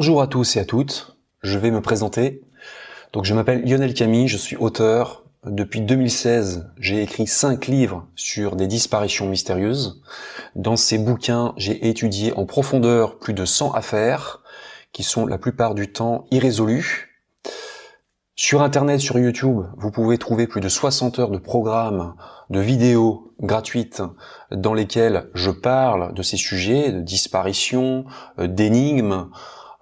[0.00, 2.44] Bonjour à tous et à toutes, je vais me présenter.
[3.12, 5.24] Donc je m'appelle Lionel Camille, je suis auteur.
[5.44, 10.00] Depuis 2016, j'ai écrit cinq livres sur des disparitions mystérieuses.
[10.54, 14.40] Dans ces bouquins, j'ai étudié en profondeur plus de 100 affaires
[14.92, 17.08] qui sont la plupart du temps irrésolues
[18.40, 22.14] sur Internet, sur YouTube, vous pouvez trouver plus de 60 heures de programmes,
[22.50, 24.00] de vidéos gratuites
[24.52, 28.04] dans lesquelles je parle de ces sujets, de disparitions,
[28.38, 29.26] euh, d'énigmes,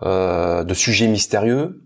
[0.02, 1.82] euh, de sujets mystérieux.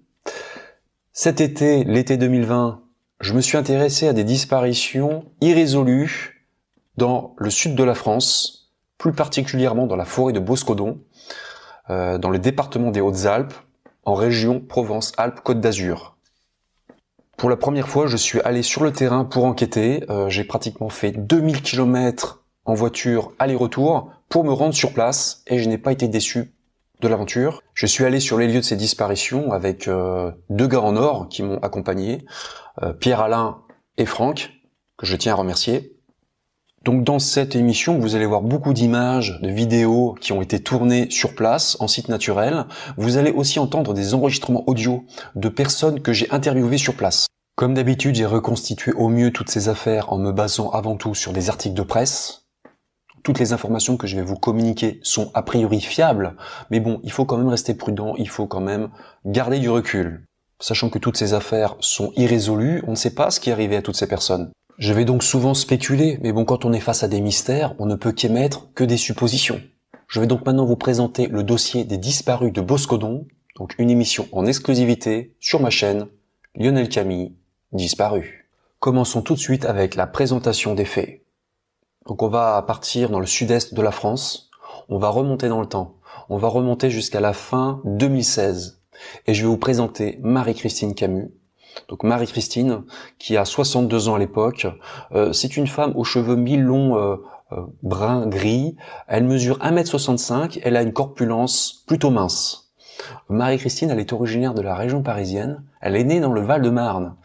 [1.13, 2.83] Cet été, l'été 2020,
[3.21, 6.47] je me suis intéressé à des disparitions irrésolues
[6.97, 11.01] dans le sud de la France, plus particulièrement dans la forêt de Boscodon,
[11.91, 13.55] euh, dans le département des Hautes-Alpes,
[14.05, 16.17] en région Provence-Alpes-Côte d'Azur.
[17.37, 20.05] Pour la première fois, je suis allé sur le terrain pour enquêter.
[20.11, 25.59] Euh, j'ai pratiquement fait 2000 km en voiture aller-retour pour me rendre sur place et
[25.59, 26.53] je n'ai pas été déçu
[27.01, 27.63] de l'aventure.
[27.75, 31.29] Je suis allé sur les lieux de ces disparitions avec euh, deux gars en or
[31.29, 32.25] qui m'ont accompagné,
[32.83, 33.59] euh, Pierre-Alain
[33.97, 34.51] et Franck,
[34.97, 35.97] que je tiens à remercier.
[36.83, 41.11] Donc dans cette émission, vous allez voir beaucoup d'images, de vidéos qui ont été tournées
[41.11, 42.65] sur place, en site naturel.
[42.97, 47.27] Vous allez aussi entendre des enregistrements audio de personnes que j'ai interviewées sur place.
[47.55, 51.35] Comme d'habitude, j'ai reconstitué au mieux toutes ces affaires en me basant avant tout sur
[51.35, 52.40] des articles de presse.
[53.23, 56.37] Toutes les informations que je vais vous communiquer sont a priori fiables,
[56.71, 58.89] mais bon, il faut quand même rester prudent, il faut quand même
[59.27, 60.25] garder du recul.
[60.59, 63.77] Sachant que toutes ces affaires sont irrésolues, on ne sait pas ce qui est arrivé
[63.77, 64.51] à toutes ces personnes.
[64.79, 67.87] Je vais donc souvent spéculer, mais bon, quand on est face à des mystères, on
[67.87, 69.61] ne peut qu'émettre que des suppositions.
[70.09, 73.27] Je vais donc maintenant vous présenter le dossier des disparus de Boscodon,
[73.57, 76.07] donc une émission en exclusivité sur ma chaîne
[76.55, 77.35] Lionel Camille
[77.73, 78.49] disparu.
[78.79, 81.23] Commençons tout de suite avec la présentation des faits.
[82.07, 84.51] Donc on va partir dans le sud-est de la France,
[84.89, 85.97] on va remonter dans le temps,
[86.29, 88.81] on va remonter jusqu'à la fin 2016,
[89.27, 91.31] et je vais vous présenter Marie-Christine Camus.
[91.89, 92.85] Donc Marie-Christine,
[93.19, 94.67] qui a 62 ans à l'époque,
[95.13, 97.17] euh, c'est une femme aux cheveux mi-longs euh,
[97.53, 98.77] euh, brun gris,
[99.09, 102.73] elle mesure 1m65, elle a une corpulence plutôt mince.
[103.29, 107.17] Marie-Christine, elle est originaire de la région parisienne, elle est née dans le Val-de-Marne.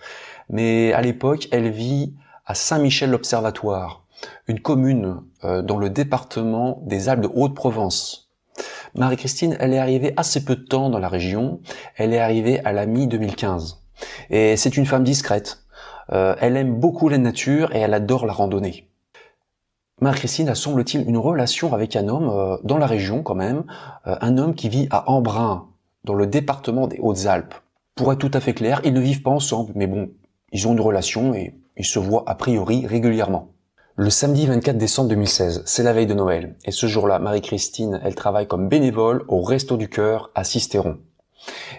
[0.49, 2.13] Mais à l'époque, elle vit
[2.45, 4.04] à Saint-Michel-l'Observatoire,
[4.47, 8.31] une commune euh, dans le département des Alpes de Haute-Provence.
[8.95, 11.59] Marie-Christine, elle est arrivée assez peu de temps dans la région,
[11.97, 13.77] elle est arrivée à la mi-2015.
[14.29, 15.65] Et c'est une femme discrète.
[16.11, 18.89] Euh, elle aime beaucoup la nature et elle adore la randonnée.
[20.01, 23.63] Marie-Christine a, semble-t-il, une relation avec un homme euh, dans la région quand même,
[24.05, 25.69] un homme qui vit à Embrun,
[26.03, 27.55] dans le département des Hautes-Alpes.
[27.95, 30.09] Pour être tout à fait clair, ils ne vivent pas ensemble, mais bon,
[30.51, 33.54] ils ont une relation et ils se voient a priori régulièrement.
[33.97, 38.13] Le samedi 24 décembre 2016, c'est la veille de Noël, et ce jour-là, Marie-Christine, elle
[38.13, 40.97] travaille comme bénévole au Resto du Cœur à Sisteron.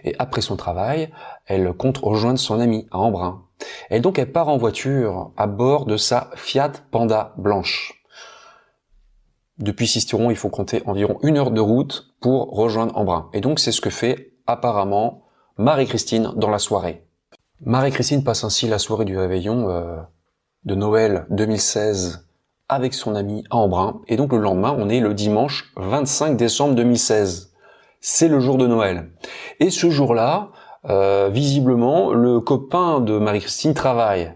[0.02, 1.10] Et après son travail,
[1.44, 3.42] elle compte rejoindre son amie à Embrun.
[3.90, 8.02] Et donc elle part en voiture à bord de sa Fiat Panda blanche.
[9.58, 13.28] Depuis Sisteron, il faut compter environ une heure de route pour rejoindre Embrun.
[13.34, 15.26] Et donc c'est ce que fait apparemment
[15.58, 17.04] Marie-Christine dans la soirée.
[17.60, 19.96] Marie-Christine passe ainsi la soirée du réveillon euh,
[20.66, 22.26] de Noël 2016
[22.68, 24.02] avec son ami à Embrun.
[24.08, 27.52] Et donc le lendemain, on est le dimanche 25 décembre 2016.
[28.00, 29.10] C'est le jour de Noël.
[29.60, 30.50] Et ce jour-là,
[30.90, 34.34] euh, visiblement, le copain de Marie-Christine travaille.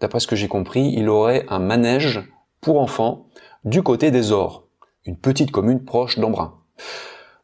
[0.00, 2.22] D'après ce que j'ai compris, il aurait un manège
[2.60, 3.26] pour enfants
[3.64, 4.64] du côté des Ors,
[5.04, 6.54] une petite commune proche d'Embrun.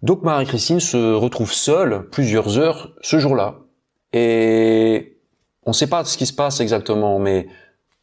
[0.02, 3.56] Donc Marie-Christine se retrouve seule plusieurs heures ce jour-là.
[4.12, 5.18] Et
[5.64, 7.48] on ne sait pas ce qui se passe exactement, mais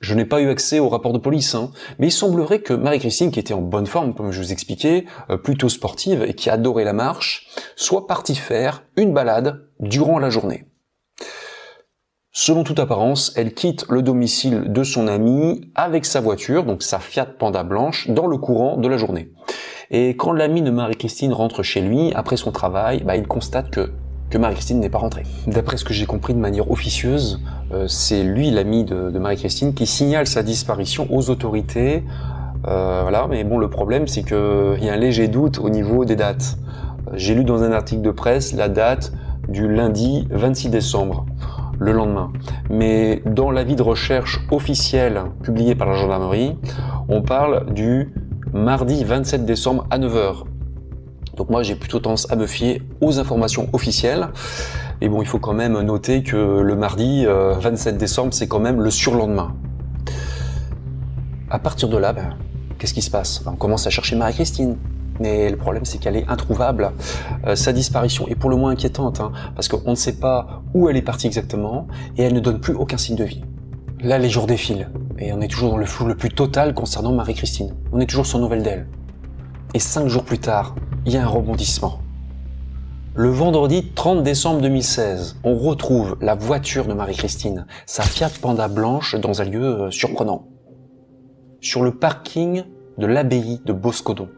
[0.06, 1.56] je n'ai pas eu accès au rapport de police.
[1.56, 1.72] Hein.
[1.98, 5.38] Mais il semblerait que Marie-Christine, qui était en bonne forme, comme je vous expliquais, euh,
[5.38, 10.66] plutôt sportive et qui adorait la marche, soit partie faire une balade durant la journée.
[12.32, 17.00] Selon toute apparence, elle quitte le domicile de son ami avec sa voiture, donc sa
[17.00, 19.32] Fiat Panda blanche, dans le courant de la journée.
[19.90, 23.92] Et quand l'ami de Marie-Christine rentre chez lui, après son travail, bah, il constate que
[24.30, 25.24] que Marie-Christine n'est pas rentrée.
[25.48, 27.42] D'après ce que j'ai compris de manière officieuse,
[27.72, 32.04] euh, c'est lui, l'ami de, Marie-Christine, qui signale sa disparition aux autorités.
[32.68, 36.06] Euh, voilà, mais bon, le problème, c'est qu'il y a un léger doute au niveau
[36.06, 36.58] des dates.
[37.08, 39.14] Euh, j'ai lu dans un article de presse la date
[39.48, 41.26] du lundi 26 décembre,
[41.78, 42.32] le lendemain.
[42.70, 46.58] Mais dans l'avis de recherche officiel publié par la gendarmerie,
[47.10, 48.12] on parle du
[48.54, 50.46] mardi 27 décembre à 9h.
[51.36, 54.30] Donc moi j'ai plutôt tendance à me fier aux informations officielles.
[55.02, 58.60] Et bon, il faut quand même noter que le mardi 27 euh, décembre, c'est quand
[58.60, 59.56] même le surlendemain.
[61.50, 62.38] À partir de là, ben,
[62.80, 63.44] qu'est-ce qui se passe?
[63.44, 64.78] Ben, On commence à chercher Marie-Christine.
[65.20, 66.92] Mais le problème, c'est qu'elle est introuvable.
[67.46, 70.90] Euh, sa disparition est pour le moins inquiétante, hein, parce qu'on ne sait pas où
[70.90, 73.42] elle est partie exactement, et elle ne donne plus aucun signe de vie.
[74.02, 77.14] Là, les jours défilent, et on est toujours dans le flou le plus total concernant
[77.14, 77.74] Marie-Christine.
[77.94, 78.88] On est toujours sans nouvelles d'elle.
[79.74, 82.00] Et cinq jours plus tard, il y a un rebondissement.
[83.14, 89.16] Le vendredi 30 décembre 2016, on retrouve la voiture de Marie-Christine, sa Fiat Panda blanche,
[89.16, 90.48] dans un lieu euh, surprenant.
[91.62, 92.64] Sur le parking
[92.98, 94.30] de l'abbaye de Boscodon.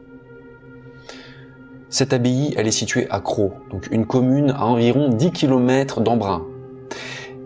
[1.90, 6.46] Cette abbaye, elle est située à Cros, donc une commune à environ 10 km d'Embrun.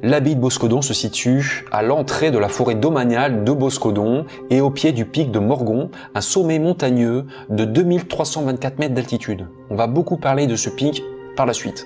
[0.03, 4.71] L'abbaye de Boscodon se situe à l'entrée de la forêt domaniale de Boscodon et au
[4.71, 9.47] pied du pic de Morgon, un sommet montagneux de 2324 mètres d'altitude.
[9.69, 11.03] On va beaucoup parler de ce pic
[11.35, 11.85] par la suite.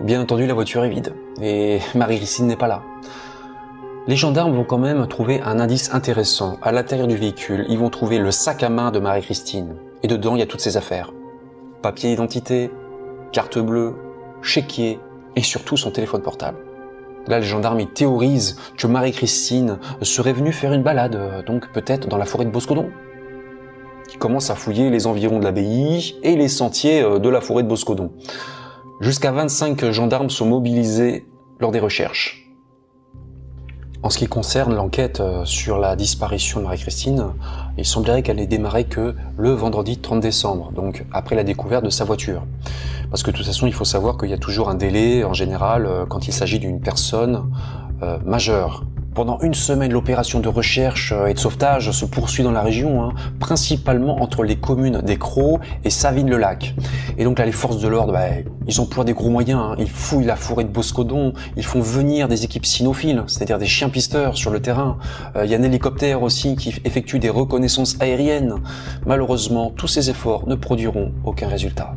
[0.00, 1.12] Bien entendu, la voiture est vide
[1.42, 2.82] et Marie-Christine n'est pas là.
[4.06, 6.58] Les gendarmes vont quand même trouver un indice intéressant.
[6.62, 9.74] À l'intérieur du véhicule, ils vont trouver le sac à main de Marie-Christine.
[10.02, 11.12] Et dedans, il y a toutes ses affaires
[11.82, 12.70] papier d'identité,
[13.32, 13.94] carte bleue,
[14.42, 14.98] chéquier
[15.36, 16.58] et surtout son téléphone portable.
[17.28, 22.24] Là, les gendarmes théorisent que Marie-Christine serait venue faire une balade, donc peut-être dans la
[22.24, 22.90] forêt de Boscodon.
[24.12, 27.62] Ils commencent à fouiller les environs de l'abbaye et les sentiers euh, de la forêt
[27.62, 28.12] de Boscodon.
[29.00, 31.26] Jusqu'à 25 gendarmes sont mobilisés
[31.60, 32.47] lors des recherches.
[34.00, 37.32] En ce qui concerne l'enquête euh, sur la disparition de Marie-Christine,
[37.76, 41.90] il semblerait qu'elle ait démarré que le vendredi 30 décembre, donc après la découverte de
[41.90, 42.44] sa voiture.
[43.10, 45.32] Parce que de toute façon, il faut savoir qu'il y a toujours un délai, en
[45.32, 47.50] général, euh, quand il s'agit d'une personne
[48.02, 48.84] euh, majeure.
[49.18, 53.14] Pendant une semaine, l'opération de recherche et de sauvetage se poursuit dans la région, hein,
[53.40, 55.18] principalement entre les communes des
[55.82, 56.76] et Savines-le-Lac.
[57.18, 58.26] Et donc là, les forces de l'ordre, bah,
[58.68, 59.60] ils emploient des gros moyens.
[59.60, 59.74] Hein.
[59.80, 63.88] Ils fouillent la forêt de Boscodon, ils font venir des équipes cynophiles, c'est-à-dire des chiens
[63.88, 64.98] pisteurs sur le terrain.
[65.34, 68.54] Euh, il y a un hélicoptère aussi qui effectue des reconnaissances aériennes.
[69.04, 71.96] Malheureusement, tous ces efforts ne produiront aucun résultat.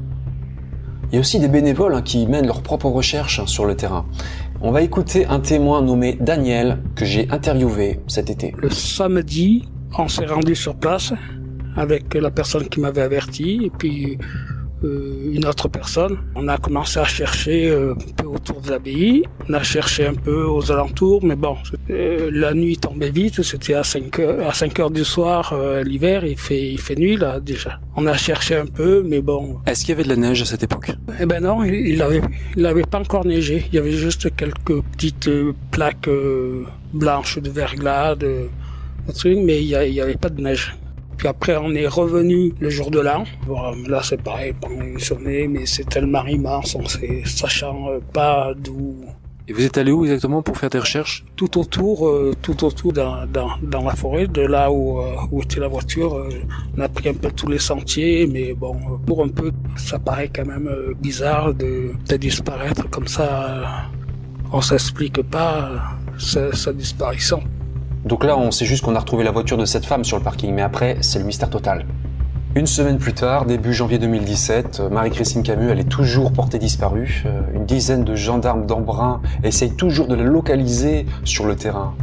[1.12, 4.06] Il y a aussi des bénévoles hein, qui mènent leurs propres recherches sur le terrain.
[4.64, 8.54] On va écouter un témoin nommé Daniel que j'ai interviewé cet été.
[8.60, 9.68] Le samedi,
[9.98, 11.14] on s'est rendu sur place
[11.76, 14.20] avec la personne qui m'avait averti et puis
[14.84, 16.18] une autre personne.
[16.36, 19.24] On a commencé à chercher euh, un peu autour de l'abbaye.
[19.50, 21.58] On a cherché un peu aux alentours, mais bon,
[21.90, 23.42] euh, la nuit tombait vite.
[23.44, 25.54] C'était à 5 heures, à 5 heures du soir,
[25.84, 27.80] l'hiver, il fait, il fait nuit là déjà.
[27.96, 29.58] On a cherché un peu, mais bon.
[29.66, 30.92] Est-ce qu'il y avait de la neige à cette époque?
[31.20, 32.22] Eh ben non, il avait,
[32.56, 33.66] il avait pas encore neigé.
[33.72, 35.30] Il y avait juste quelques petites
[35.72, 36.10] plaques
[36.94, 38.48] blanches de verglas, de,
[39.08, 40.76] de trucs, mais il y, il y avait pas de neige.
[41.22, 43.26] Puis après, on est revenu le jour de l'an.
[43.88, 48.56] là, c'est pareil, pendant une journée, mais c'est tellement immense, on sait, sachant euh, pas
[48.58, 48.96] d'où.
[49.48, 51.24] Et vous êtes allé où exactement pour faire des recherches?
[51.36, 55.44] Tout autour, euh, tout autour dans, dans, dans, la forêt, de là où, euh, où
[55.44, 56.26] était la voiture.
[56.76, 58.76] on a pris un peu tous les sentiers, mais bon,
[59.06, 60.68] pour un peu, ça paraît quand même
[61.00, 63.92] bizarre de, de disparaître comme ça.
[64.52, 65.70] On s'explique pas
[66.18, 67.44] sa, sa disparition.
[68.06, 70.24] Donc là, on sait juste qu'on a retrouvé la voiture de cette femme sur le
[70.24, 71.86] parking, mais après, c'est le mystère total.
[72.54, 77.24] Une semaine plus tard, début janvier 2017, Marie-Christine Camus, elle est toujours portée disparue.
[77.26, 81.94] Euh, une dizaine de gendarmes d'Embrun essayent toujours de la localiser sur le terrain.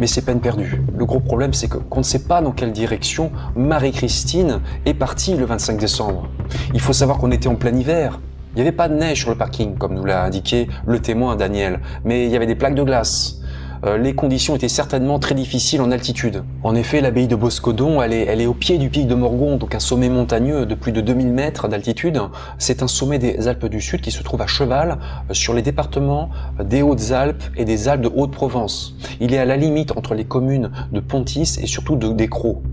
[0.00, 0.82] Mais c'est peine perdue.
[0.96, 5.44] Le gros problème, c'est qu'on ne sait pas dans quelle direction Marie-Christine est partie le
[5.44, 6.28] 25 décembre.
[6.74, 8.18] Il faut savoir qu'on était en plein hiver.
[8.54, 11.36] Il n'y avait pas de neige sur le parking, comme nous l'a indiqué le témoin
[11.36, 13.41] Daniel, mais il y avait des plaques de glace.
[13.84, 16.44] Euh, les conditions étaient certainement très difficiles en altitude.
[16.62, 19.56] En effet, l'abbaye de Boscodon, elle est, elle est au pied du pic de Morgon,
[19.56, 22.20] donc un sommet montagneux de plus de 2000 mètres d'altitude.
[22.58, 24.98] C'est un sommet des Alpes du Sud qui se trouve à cheval
[25.28, 26.30] euh, sur les départements
[26.64, 28.96] des Hautes-Alpes et des Alpes de Haute-Provence.
[29.20, 32.12] Il est à la limite entre les communes de Pontis et surtout de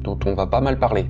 [0.04, 1.06] dont on va pas mal parler.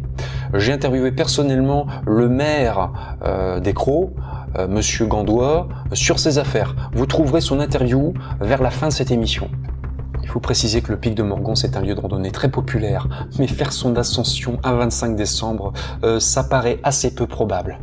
[0.54, 2.92] J'ai interviewé personnellement le maire
[3.26, 4.14] euh, d'Écros,
[4.58, 6.76] euh, Monsieur Gandois, sur ses affaires.
[6.94, 9.50] Vous trouverez son interview vers la fin de cette émission.
[10.24, 13.28] Il faut préciser que le pic de Morgon, c'est un lieu de randonnée très populaire,
[13.40, 15.74] mais faire son ascension un 25 décembre,
[16.04, 17.80] euh, ça paraît assez peu probable.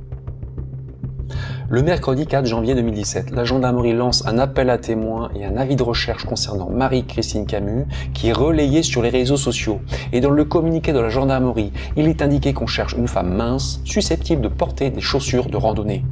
[1.68, 5.74] Le mercredi 4 janvier 2017, la gendarmerie lance un appel à témoins et un avis
[5.74, 9.80] de recherche concernant Marie-Christine Camus qui est relayé sur les réseaux sociaux.
[10.12, 13.80] Et dans le communiqué de la gendarmerie, il est indiqué qu'on cherche une femme mince
[13.84, 16.04] susceptible de porter des chaussures de randonnée.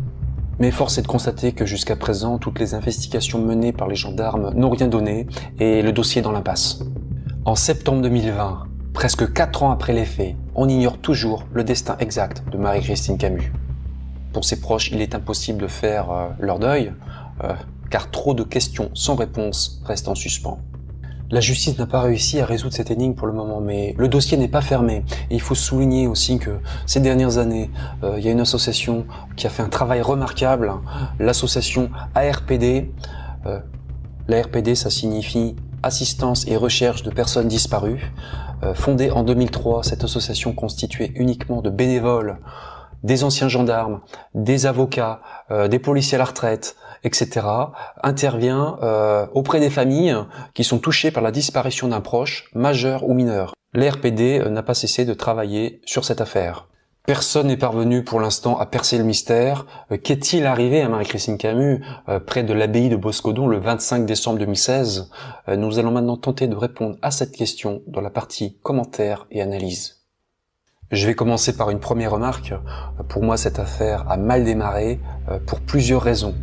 [0.59, 4.53] Mais force est de constater que jusqu'à présent, toutes les investigations menées par les gendarmes
[4.55, 5.27] n'ont rien donné
[5.59, 6.81] et le dossier est dans l'impasse.
[7.45, 12.45] En septembre 2020, presque 4 ans après les faits, on ignore toujours le destin exact
[12.51, 13.53] de Marie-Christine Camus.
[14.33, 16.93] Pour ses proches, il est impossible de faire euh, leur deuil,
[17.43, 17.53] euh,
[17.91, 20.59] car trop de questions sans réponse restent en suspens.
[21.35, 24.39] La justice n'a pas réussi à résoudre cette énigme pour le moment, mais le dossier
[24.39, 25.03] n'est pas fermé.
[25.31, 27.73] Et il faut souligner aussi que ces dernières années,
[28.05, 30.73] euh, il y a une association qui a fait un travail remarquable,
[31.19, 32.93] l'association ARPD.
[33.47, 33.59] Euh,
[34.29, 38.13] L'ARPD, ça signifie Assistance et Recherche de Personnes Disparues.
[38.63, 42.39] Euh, fondée en 2003, cette association constituée uniquement de bénévoles,
[43.03, 44.03] des anciens gendarmes,
[44.37, 45.21] des avocats,
[45.69, 47.47] des policiers à la retraite, etc.,
[48.03, 50.17] intervient euh, auprès des familles
[50.55, 53.55] qui sont touchées par la disparition d'un proche, majeur ou mineur.
[53.75, 56.69] L'RPD euh, n'a pas cessé de travailler sur cette affaire.
[57.07, 59.67] Personne n'est parvenu pour l'instant à percer le mystère.
[59.93, 61.85] Euh, qu'est-il arrivé à Marie-Christine Camus
[62.27, 65.11] près de l'abbaye de Boscodon le 25 décembre 2016
[65.55, 70.01] Nous allons maintenant tenter de répondre à cette question dans la partie commentaires et analyse.
[70.91, 72.55] Je vais commencer par une première remarque.
[73.09, 75.01] Pour moi, cette affaire a mal démarré
[75.47, 76.35] pour plusieurs raisons.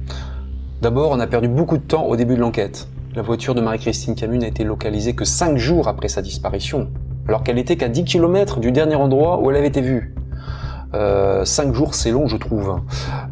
[0.81, 2.87] D'abord, on a perdu beaucoup de temps au début de l'enquête.
[3.15, 6.89] La voiture de Marie-Christine Camus n'a été localisée que 5 jours après sa disparition,
[7.27, 10.15] alors qu'elle était qu'à 10 km du dernier endroit où elle avait été vue.
[10.95, 12.81] Euh, 5 jours, c'est long, je trouve.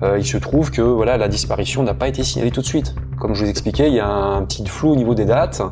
[0.04, 2.94] Euh, il se trouve que voilà, la disparition n'a pas été signalée tout de suite.
[3.20, 5.64] Comme je vous expliquais, il y a un petit flou au niveau des dates.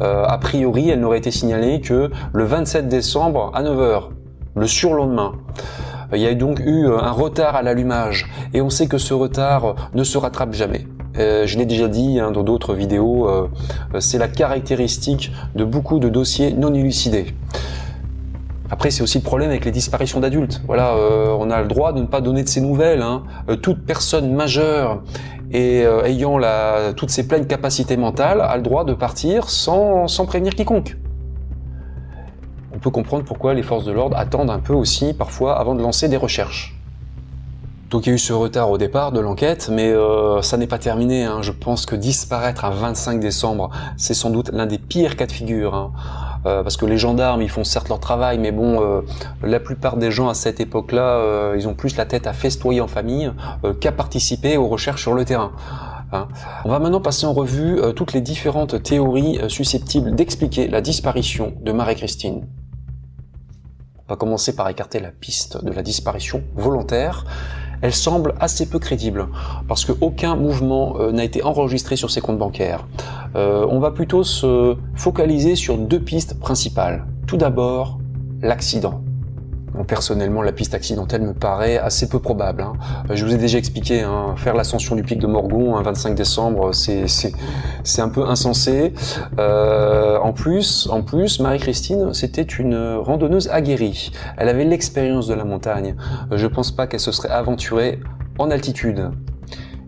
[0.00, 4.04] Euh, a priori, elle n'aurait été signalée que le 27 décembre à 9h,
[4.56, 5.34] le surlendemain.
[6.14, 9.90] Il y a donc eu un retard à l'allumage, et on sait que ce retard
[9.92, 10.86] ne se rattrape jamais.
[11.18, 13.48] Euh, je l'ai déjà dit hein, dans d'autres vidéos, euh,
[14.00, 17.34] c'est la caractéristique de beaucoup de dossiers non élucidés.
[18.70, 20.60] Après, c'est aussi le problème avec les disparitions d'adultes.
[20.66, 23.02] Voilà, euh, on a le droit de ne pas donner de ces nouvelles.
[23.02, 23.22] Hein.
[23.62, 25.02] toute personne majeure
[25.50, 26.38] et ayant
[26.94, 30.98] toutes ses pleines capacités mentales a le droit de partir sans prévenir quiconque.
[32.74, 35.80] On peut comprendre pourquoi les forces de l'ordre attendent un peu aussi parfois avant de
[35.80, 36.77] lancer des recherches.
[37.90, 40.66] Donc il y a eu ce retard au départ de l'enquête, mais euh, ça n'est
[40.66, 41.24] pas terminé.
[41.24, 41.38] Hein.
[41.40, 45.32] Je pense que disparaître un 25 décembre, c'est sans doute l'un des pires cas de
[45.32, 45.74] figure.
[45.74, 45.92] Hein.
[46.44, 49.00] Euh, parce que les gendarmes, ils font certes leur travail, mais bon, euh,
[49.42, 52.88] la plupart des gens à cette époque-là, ils ont plus la tête à festoyer en
[52.88, 53.32] famille
[53.80, 55.52] qu'à participer aux recherches sur le terrain.
[56.12, 56.28] Hein.
[56.64, 61.72] On va maintenant passer en revue toutes les différentes théories susceptibles d'expliquer la disparition de
[61.72, 62.46] Marie-Christine.
[64.06, 67.24] On va commencer par écarter la piste de la disparition volontaire
[67.82, 69.28] elle semble assez peu crédible
[69.66, 72.86] parce qu'aucun mouvement euh, n'a été enregistré sur ses comptes bancaires.
[73.36, 77.06] Euh, on va plutôt se focaliser sur deux pistes principales.
[77.26, 77.98] Tout d'abord,
[78.42, 79.02] l'accident
[79.84, 82.62] personnellement, la piste accidentelle me paraît assez peu probable.
[82.62, 82.72] Hein.
[83.10, 86.72] Je vous ai déjà expliqué, hein, faire l'ascension du pic de Morgon un 25 décembre,
[86.72, 88.92] c'est un peu insensé.
[89.38, 94.10] Euh, en plus, en plus, Marie-Christine, c'était une randonneuse aguerrie.
[94.36, 95.96] Elle avait l'expérience de la montagne.
[96.30, 98.00] Je pense pas qu'elle se serait aventurée
[98.38, 99.10] en altitude.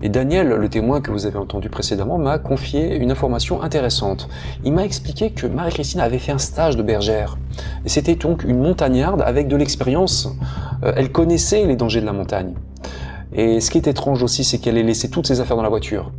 [0.03, 4.29] Et Daniel, le témoin que vous avez entendu précédemment, m'a confié une information intéressante.
[4.65, 7.37] Il m'a expliqué que Marie-Christine avait fait un stage de bergère.
[7.85, 10.31] Et c'était donc une montagnarde avec de l'expérience.
[10.85, 12.55] Euh, elle connaissait les dangers de la montagne.
[13.35, 15.69] Et ce qui est étrange aussi, c'est qu'elle ait laissé toutes ses affaires dans la
[15.69, 16.13] voiture.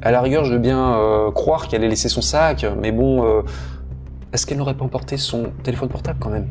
[0.00, 3.24] À la rigueur, je veux bien euh, croire qu'elle ait laissé son sac, mais bon,
[3.24, 3.42] euh,
[4.32, 6.48] est-ce qu'elle n'aurait pas emporté son téléphone portable quand même?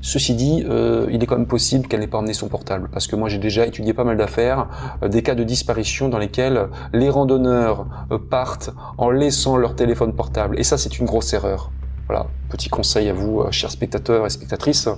[0.00, 3.08] Ceci dit, euh, il est quand même possible qu'elle n'ait pas emmené son portable, parce
[3.08, 4.68] que moi j'ai déjà étudié pas mal d'affaires,
[5.02, 10.12] euh, des cas de disparition dans lesquels les randonneurs euh, partent en laissant leur téléphone
[10.12, 11.72] portable, et ça c'est une grosse erreur.
[12.06, 14.88] Voilà, petit conseil à vous, chers spectateurs et spectatrices,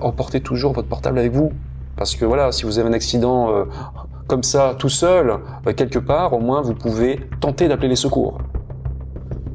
[0.00, 1.52] emportez toujours votre portable avec vous,
[1.96, 3.66] parce que voilà, si vous avez un accident
[4.26, 5.34] comme ça tout seul,
[5.76, 8.38] quelque part, au moins vous pouvez tenter d'appeler les secours.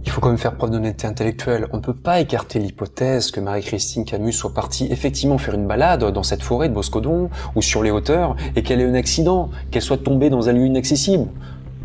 [0.05, 1.67] Il faut quand même faire preuve d'honnêteté intellectuelle.
[1.74, 6.05] On ne peut pas écarter l'hypothèse que Marie-Christine Camus soit partie effectivement faire une balade
[6.12, 9.81] dans cette forêt de Boscodon ou sur les hauteurs et qu'elle ait un accident, qu'elle
[9.81, 11.27] soit tombée dans un lieu inaccessible.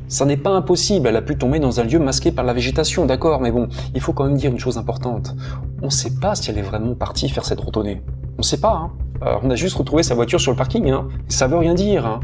[0.06, 3.06] Ça n'est pas impossible, elle a pu tomber dans un lieu masqué par la végétation,
[3.06, 5.36] d'accord, mais bon, il faut quand même dire une chose importante.
[5.82, 8.02] On ne sait pas si elle est vraiment partie faire cette randonnée.
[8.34, 8.90] On ne sait pas, hein.
[9.22, 11.06] Euh, on a juste retrouvé sa voiture sur le parking, hein.
[11.28, 12.20] Ça veut rien dire, hein.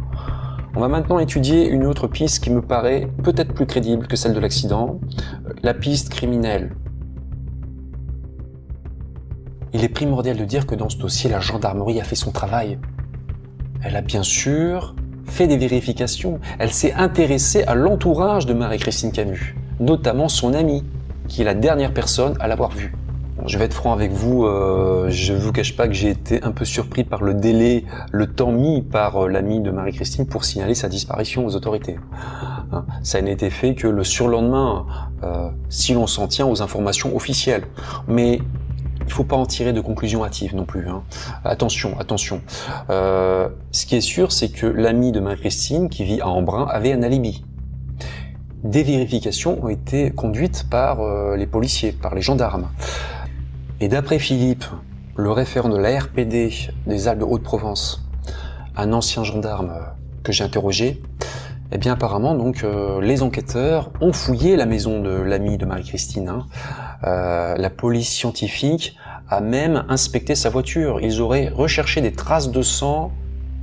[0.77, 4.35] On va maintenant étudier une autre piste qui me paraît peut-être plus crédible que celle
[4.35, 5.01] de l'accident,
[5.63, 6.77] la piste criminelle.
[9.73, 12.79] Il est primordial de dire que dans ce dossier, la gendarmerie a fait son travail.
[13.83, 16.41] Elle a bien sûr fait des vérifications.
[16.59, 20.85] Elle s'est intéressée à l'entourage de Marie-Christine Camus, notamment son amie,
[21.27, 22.93] qui est la dernière personne à l'avoir vue
[23.45, 26.53] je vais être franc avec vous, euh, je vous cache pas que j'ai été un
[26.53, 30.75] peu surpris par le délai, le temps mis par euh, l'ami de Marie-Christine pour signaler
[30.75, 31.99] sa disparition aux autorités.
[32.73, 34.87] Hein, ça n'a été fait que le surlendemain,
[35.23, 37.65] euh, si l'on s'en tient aux informations officielles.
[38.09, 38.41] Mais
[39.05, 40.89] il faut pas en tirer de conclusions hâtives non plus.
[40.89, 41.03] Hein.
[41.45, 42.41] Attention, attention.
[42.89, 47.05] Ce qui est sûr, c'est que l'ami de Marie-Christine, qui vit à Embrun, avait un
[47.05, 47.45] alibi.
[48.65, 52.67] des vérifications ont été conduites par les policiers, par les gendarmes.
[53.79, 54.65] Et d'après Philippe,
[55.17, 56.51] le référent de la RPD
[56.87, 58.09] des Alpes de Haute-Provence,
[58.75, 59.71] un ancien gendarme
[60.23, 61.03] que j'ai interrogé,
[61.73, 66.29] eh bien apparemment donc euh, les enquêteurs ont fouillé la maison de l'ami de Marie-Christine.
[66.31, 66.47] Hein.
[67.05, 68.97] Euh, la police scientifique
[69.29, 71.03] a même inspecté sa voiture.
[71.03, 73.13] Ils auraient recherché des traces de sang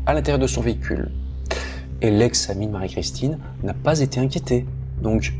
[0.05, 1.12] à l'intérieur de son véhicule.
[2.03, 4.67] Et l'ex-ami de Marie-Christine n'a pas été inquiété.
[5.01, 5.34] Donc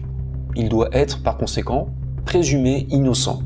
[0.56, 1.90] il doit être par conséquent
[2.26, 3.44] présumé innocent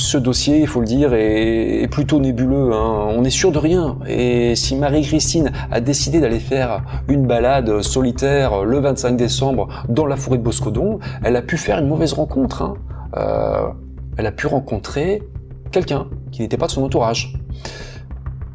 [0.00, 2.72] ce dossier, il faut le dire, est, plutôt nébuleux.
[2.72, 3.08] Hein.
[3.10, 3.98] On est sûr de rien.
[4.08, 10.16] Et si Marie-Christine a décidé d'aller faire une balade solitaire le 25 décembre dans la
[10.16, 12.62] forêt de Boscodon, elle a pu faire une mauvaise rencontre.
[12.62, 12.74] Hein.
[13.16, 13.68] Euh,
[14.16, 15.22] elle a pu rencontrer
[15.70, 17.34] quelqu'un qui n'était pas de son entourage.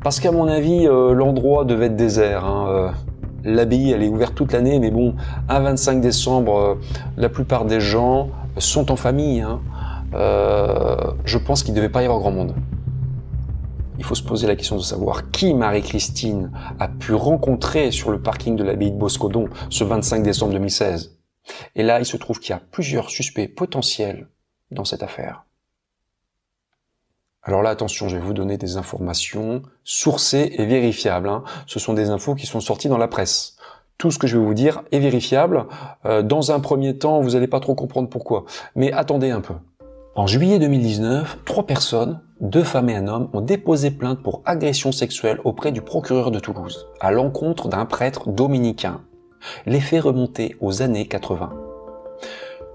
[0.03, 2.45] Parce qu'à mon avis, euh, l'endroit devait être désert.
[2.45, 2.67] Hein.
[2.69, 2.89] Euh,
[3.43, 5.15] l'abbaye, elle est ouverte toute l'année, mais bon,
[5.49, 6.77] un 25 décembre,
[7.17, 9.45] la plupart des gens sont en famille.
[10.15, 12.55] Euh, je pense qu'il ne devait pas y avoir grand monde.
[13.97, 18.21] Il faut se poser la question de savoir qui Marie-Christine a pu rencontrer sur le
[18.21, 21.17] parking de l'abbaye de Boscodon ce 25 décembre 2016.
[21.75, 24.27] Et là, il se trouve qu'il y a plusieurs suspects potentiels
[24.71, 25.45] dans cette affaire.
[27.43, 31.29] Alors là, attention, je vais vous donner des informations sourcées et vérifiables.
[31.29, 31.43] Hein.
[31.67, 33.55] Ce sont des infos qui sont sorties dans la presse.
[33.97, 35.67] Tout ce que je vais vous dire est vérifiable.
[36.05, 38.45] Euh, dans un premier temps, vous n'allez pas trop comprendre pourquoi.
[38.75, 39.53] Mais attendez un peu.
[40.17, 44.93] En juillet 2019, trois personnes, deux femmes et un homme, ont déposé plainte pour agression
[44.93, 49.01] sexuelle auprès du procureur de Toulouse, à l'encontre d'un prêtre dominicain.
[49.65, 51.51] Les faits remontaient aux années 80.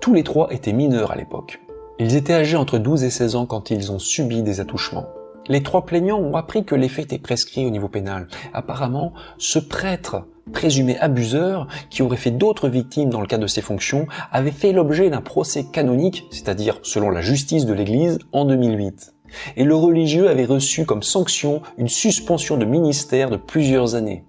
[0.03, 1.63] Tous les trois étaient mineurs à l'époque.
[1.99, 5.07] Ils étaient âgés entre 12 et 16 ans quand ils ont subi des attouchements.
[5.49, 8.29] Les trois plaignants ont appris que les faits étaient au niveau pénal.
[8.53, 13.63] Apparemment, ce prêtre présumé abuseur, qui aurait fait d'autres victimes dans le cadre de ses
[13.63, 19.15] fonctions, avait fait l'objet d'un procès canonique, c'est-à-dire selon la justice de l'Église, en 2008.
[19.57, 24.25] Et le religieux avait reçu comme sanction une suspension de ministère de plusieurs années.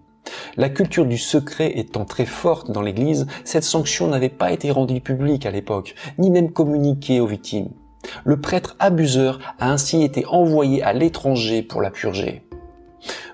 [0.58, 5.02] La culture du secret étant très forte dans l'Église, cette sanction n'avait pas été rendue
[5.02, 7.70] publique à l'époque, ni même communiquée aux victimes.
[8.24, 12.44] Le prêtre abuseur a ainsi été envoyé à l'étranger pour la purger.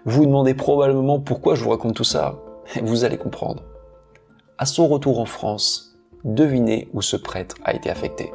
[0.05, 2.39] Vous vous demandez probablement pourquoi je vous raconte tout ça
[2.81, 3.63] vous allez comprendre.
[4.57, 8.31] À son retour en France, devinez où ce prêtre a été affecté.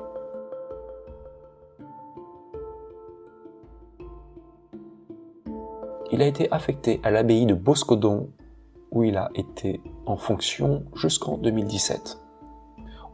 [6.10, 8.28] Il a été affecté à l'abbaye de Boscodon,
[8.90, 12.18] où il a été en fonction jusqu'en 2017.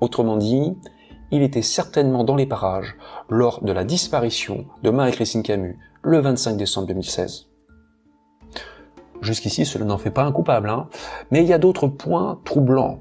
[0.00, 0.76] Autrement dit,
[1.30, 2.96] il était certainement dans les parages
[3.28, 7.47] lors de la disparition de Marie-Christine Camus le 25 décembre 2016.
[9.20, 10.68] Jusqu'ici, cela n'en fait pas un coupable.
[10.68, 10.88] Hein.
[11.30, 13.00] Mais il y a d'autres points troublants.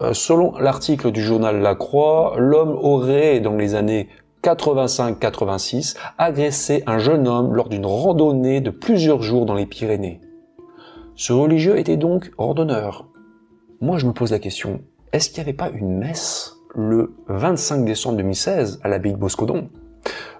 [0.00, 4.08] Euh, selon l'article du journal La Croix, l'homme aurait, dans les années
[4.42, 10.20] 85-86, agressé un jeune homme lors d'une randonnée de plusieurs jours dans les Pyrénées.
[11.14, 13.06] Ce religieux était donc randonneur.
[13.80, 14.80] Moi, je me pose la question,
[15.12, 19.68] est-ce qu'il n'y avait pas une messe le 25 décembre 2016 à l'abbaye de Boscodon?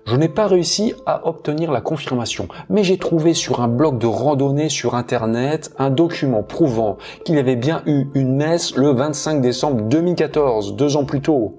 [0.05, 4.07] Je n'ai pas réussi à obtenir la confirmation, mais j'ai trouvé sur un blog de
[4.07, 9.83] randonnée sur internet un document prouvant qu'il avait bien eu une messe le 25 décembre
[9.83, 11.59] 2014, deux ans plus tôt.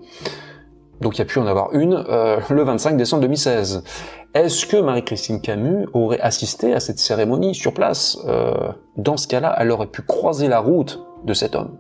[1.00, 3.84] Donc il y a pu en avoir une euh, le 25 décembre 2016.
[4.34, 8.18] Est-ce que Marie-Christine Camus aurait assisté à cette cérémonie sur place?
[8.28, 8.54] Euh,
[8.98, 11.78] Dans ce cas-là, elle aurait pu croiser la route de cet homme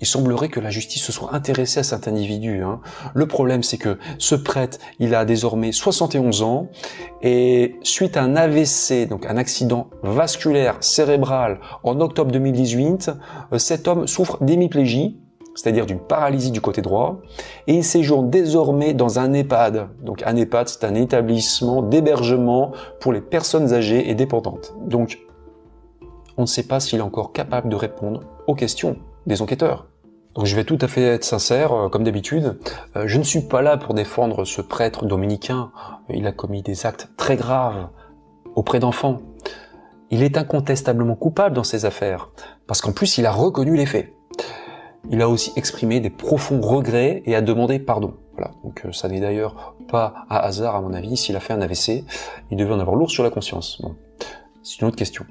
[0.00, 2.62] il semblerait que la justice se soit intéressée à cet individu.
[2.62, 2.80] Hein.
[3.14, 6.68] Le problème, c'est que ce prêtre, il a désormais 71 ans,
[7.22, 13.10] et suite à un AVC, donc un accident vasculaire cérébral, en octobre 2018,
[13.52, 15.18] euh, cet homme souffre d'hémiplégie,
[15.54, 17.20] c'est-à-dire d'une paralysie du côté droit,
[17.66, 19.88] et il séjourne désormais dans un EHPAD.
[20.02, 24.74] Donc un EHPAD, c'est un établissement d'hébergement pour les personnes âgées et dépendantes.
[24.86, 25.18] Donc,
[26.36, 28.96] on ne sait pas s'il est encore capable de répondre aux questions
[29.28, 29.86] des enquêteurs.
[30.34, 32.58] Donc je vais tout à fait être sincère, euh, comme d'habitude.
[32.96, 35.70] Euh, je ne suis pas là pour défendre ce prêtre dominicain.
[36.08, 37.88] Il a commis des actes très graves
[38.54, 39.20] auprès d'enfants.
[40.10, 42.30] Il est incontestablement coupable dans ces affaires,
[42.66, 44.14] parce qu'en plus il a reconnu les faits.
[45.10, 48.14] Il a aussi exprimé des profonds regrets et a demandé pardon.
[48.34, 48.52] Voilà.
[48.64, 51.16] Donc euh, ça n'est d'ailleurs pas à hasard à mon avis.
[51.16, 52.04] S'il a fait un AVC,
[52.50, 53.80] il devait en avoir lourd sur la conscience.
[53.82, 53.96] Bon,
[54.62, 55.26] c'est une autre question.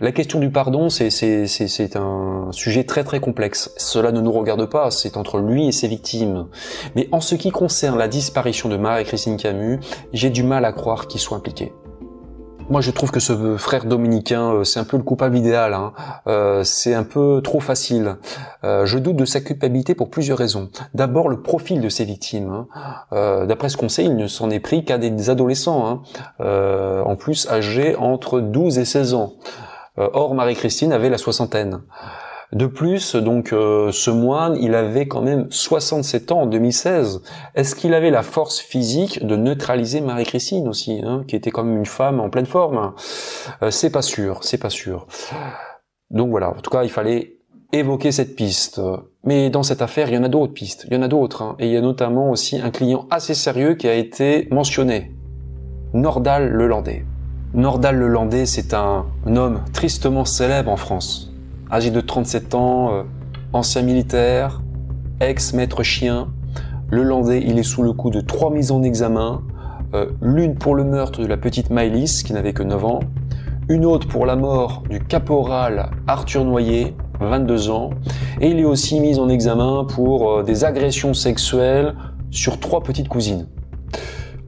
[0.00, 3.72] La question du pardon, c'est un sujet très très complexe.
[3.76, 6.46] Cela ne nous regarde pas, c'est entre lui et ses victimes.
[6.96, 9.78] Mais en ce qui concerne la disparition de Marie-Christine Camus,
[10.12, 11.72] j'ai du mal à croire qu'il soit impliqué.
[12.70, 15.74] Moi, je trouve que ce frère dominicain, euh, c'est un peu le coupable idéal.
[15.74, 15.92] Hein.
[16.28, 18.16] Euh, c'est un peu trop facile.
[18.62, 20.70] Euh, je doute de sa culpabilité pour plusieurs raisons.
[20.94, 22.66] D'abord, le profil de ses victimes.
[23.12, 23.46] Hein.
[23.46, 26.02] D'après ce qu'on sait, il ne s'en est pris qu'à des adolescents,
[26.38, 27.02] hein.
[27.04, 29.32] en plus âgés entre 12 et 16 ans.
[29.96, 31.80] or, Marie-Christine avait la soixantaine.
[32.52, 37.22] De plus, donc euh, ce moine, il avait quand même 67 ans en 2016.
[37.54, 41.86] Est-ce qu'il avait la force physique de neutraliser Marie-Christine aussi, hein, qui était même une
[41.86, 42.94] femme en pleine forme?
[43.62, 45.06] Euh, C'est pas sûr, c'est pas sûr.
[46.10, 47.36] Donc voilà, en tout cas, il fallait
[47.72, 48.80] évoquer cette piste.
[49.22, 51.42] Mais dans cette affaire, il y en a d'autres pistes, il y en a d'autres,
[51.42, 51.54] hein.
[51.60, 55.12] et il y a notamment aussi un client assez sérieux qui a été mentionné,
[55.94, 57.04] Nordal Lelandais.
[57.54, 61.29] Nordal Lelandais, c'est un homme tristement célèbre en France
[61.70, 63.02] âgé de 37 ans, euh,
[63.52, 64.60] ancien militaire,
[65.20, 66.28] ex-maître chien.
[66.90, 69.42] Le Landais, il est sous le coup de trois mises en examen.
[69.94, 73.00] Euh, l'une pour le meurtre de la petite Maëlys, qui n'avait que 9 ans.
[73.68, 77.90] Une autre pour la mort du caporal Arthur Noyer, 22 ans.
[78.40, 81.94] Et il est aussi mis en examen pour euh, des agressions sexuelles
[82.30, 83.46] sur trois petites cousines.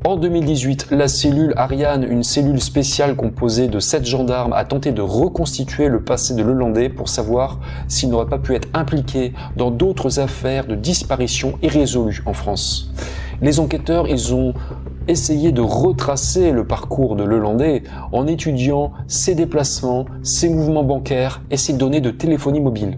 [0.05, 5.01] En 2018, la cellule Ariane, une cellule spéciale composée de sept gendarmes, a tenté de
[5.01, 10.19] reconstituer le passé de Lelandais pour savoir s'il n'aurait pas pu être impliqué dans d'autres
[10.19, 12.93] affaires de disparition irrésolues en France.
[13.41, 14.55] Les enquêteurs, ils ont
[15.07, 21.57] essayé de retracer le parcours de Lelandais en étudiant ses déplacements, ses mouvements bancaires et
[21.57, 22.97] ses données de téléphonie mobile.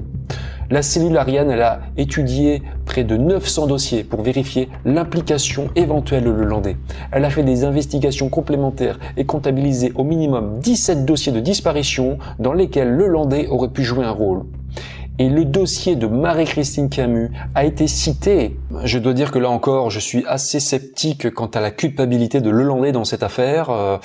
[0.70, 6.76] La cellule Ariane, a étudié près de 900 dossiers pour vérifier l'implication éventuelle de Lelandais.
[7.12, 12.52] Elle a fait des investigations complémentaires et comptabilisé au minimum 17 dossiers de disparition dans
[12.52, 14.44] lesquels Lelandais aurait pu jouer un rôle.
[15.20, 18.56] Et le dossier de Marie-Christine Camus a été cité.
[18.82, 22.50] Je dois dire que là encore, je suis assez sceptique quant à la culpabilité de
[22.50, 23.70] Lelandais dans cette affaire.
[23.70, 23.98] Euh,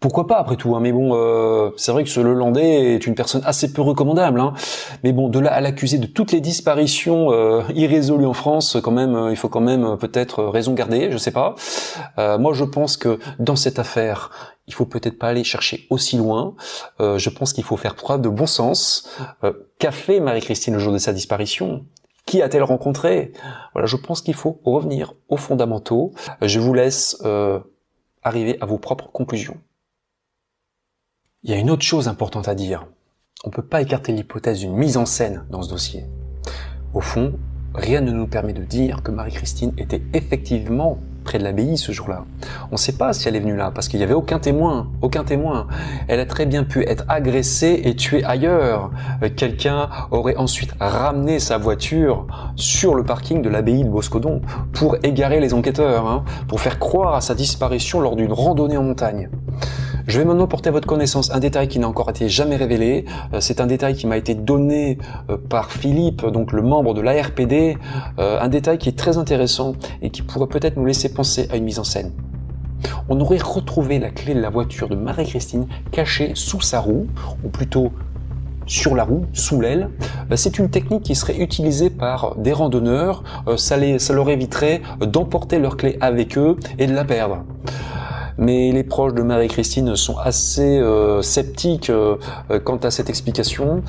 [0.00, 3.16] pourquoi pas après tout hein, mais bon euh, c'est vrai que ce Lelandais est une
[3.16, 4.54] personne assez peu recommandable hein.
[5.02, 8.92] mais bon de là à l'accuser de toutes les disparitions euh, irrésolues en France quand
[8.92, 11.56] même euh, il faut quand même peut-être raison garder je sais pas
[12.16, 14.30] moi je pense que dans cette affaire
[14.68, 16.54] il faut peut-être pas aller chercher aussi loin
[17.00, 19.08] je pense qu'il faut faire preuve de bon sens
[19.78, 21.86] qu'a fait Marie-Christine le jour de sa disparition?
[22.26, 23.32] Qui a-t-elle rencontré?
[23.72, 26.12] Voilà, je pense qu'il faut revenir aux fondamentaux.
[26.42, 27.22] Je vous laisse
[28.22, 29.56] arriver à vos propres conclusions.
[31.44, 32.88] Il y a une autre chose importante à dire.
[33.44, 36.04] On ne peut pas écarter l'hypothèse d'une mise en scène dans ce dossier.
[36.94, 37.38] Au fond,
[37.76, 40.98] rien ne nous permet de dire que Marie-Christine était effectivement
[41.36, 42.24] de l'abbaye ce jour-là.
[42.70, 44.88] On ne sait pas si elle est venue là, parce qu'il n'y avait aucun témoin,
[45.02, 45.66] aucun témoin.
[46.06, 48.90] Elle a très bien pu être agressée et tuée ailleurs.
[49.22, 54.40] Euh, quelqu'un aurait ensuite ramené sa voiture sur le parking de l'abbaye de Boscodon
[54.72, 58.82] pour égarer les enquêteurs, hein, pour faire croire à sa disparition lors d'une randonnée en
[58.82, 59.28] montagne.
[60.06, 63.04] Je vais maintenant porter à votre connaissance un détail qui n'a encore été jamais révélé.
[63.34, 64.96] Euh, c'est un détail qui m'a été donné
[65.28, 67.76] euh, par Philippe, donc le membre de l'ARPD,
[68.16, 71.12] un détail qui est très intéressant et qui pourrait peut-être nous laisser
[71.50, 72.12] à une mise en scène.
[73.08, 77.06] On aurait retrouvé la clé de la voiture de Marie-Christine cachée sous sa roue,
[77.44, 77.90] ou plutôt
[78.66, 79.90] sur la roue, sous l'aile.
[80.36, 83.24] C'est une technique qui serait utilisée par des randonneurs.
[83.56, 87.44] Ça, ça leur éviterait d'emporter leur clé avec eux et de la perdre
[88.38, 92.16] mais les proches de Marie-Christine sont assez euh, sceptiques euh,
[92.50, 93.82] euh, quant à cette explication.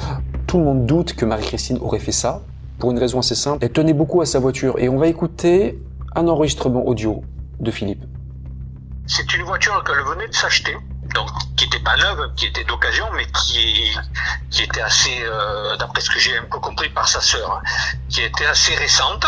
[0.48, 2.42] Tout le monde doute que Marie-Christine aurait fait ça,
[2.80, 3.60] pour une raison assez simple.
[3.62, 5.80] Elle tenait beaucoup à sa voiture, et on va écouter
[6.16, 7.24] un enregistrement audio
[7.60, 8.04] de Philippe.
[9.08, 10.78] C'est une voiture qu'elle venait de s'acheter,
[11.16, 13.92] donc qui n'était pas neuve, qui était d'occasion, mais qui,
[14.52, 15.24] qui était assez,
[15.80, 17.62] d'après ce que j'ai un peu compris par sa sœur,
[18.08, 19.26] qui était assez récente.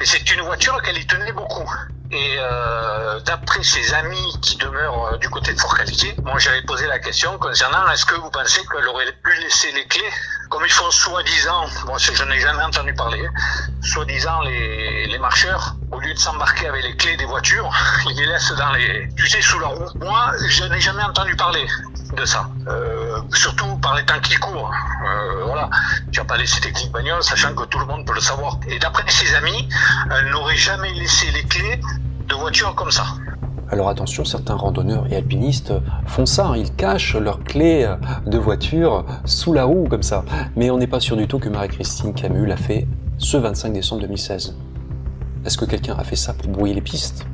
[0.00, 1.68] Et c'est une voiture qu'elle y tenait beaucoup.
[2.12, 6.86] Et euh, d'après ses amis qui demeurent euh, du côté de Fort-Caliquier, moi j'avais posé
[6.86, 10.12] la question concernant est-ce que vous pensez qu'elle aurait pu laisser les clés,
[10.48, 13.26] comme ils font soi-disant, bon je n'ai jamais entendu parler,
[13.82, 17.70] soi-disant les, les marcheurs, au lieu de s'embarquer avec les clés des voitures,
[18.10, 19.88] ils les laissent dans les, tu sais, sous la roue.
[20.00, 21.66] Moi je n'ai jamais entendu parler
[22.14, 22.48] de ça.
[22.68, 24.72] Euh, surtout par les temps qui courent.
[25.04, 25.68] Euh, voilà.
[26.12, 28.20] Tu vas pas laisser tes clés de bagnole, sachant que tout le monde peut le
[28.20, 28.58] savoir.
[28.68, 29.68] Et d'après ses amis,
[30.10, 31.80] elle n'aurait jamais laissé les clés
[32.26, 33.06] de voiture comme ça.
[33.68, 35.72] Alors attention, certains randonneurs et alpinistes
[36.06, 36.56] font ça, hein.
[36.56, 37.92] ils cachent leurs clés
[38.24, 40.24] de voiture sous la roue comme ça.
[40.54, 42.86] Mais on n'est pas sûr du tout que Marie-Christine Camus l'a fait
[43.18, 44.56] ce 25 décembre 2016.
[45.44, 47.26] Est-ce que quelqu'un a fait ça pour brouiller les pistes?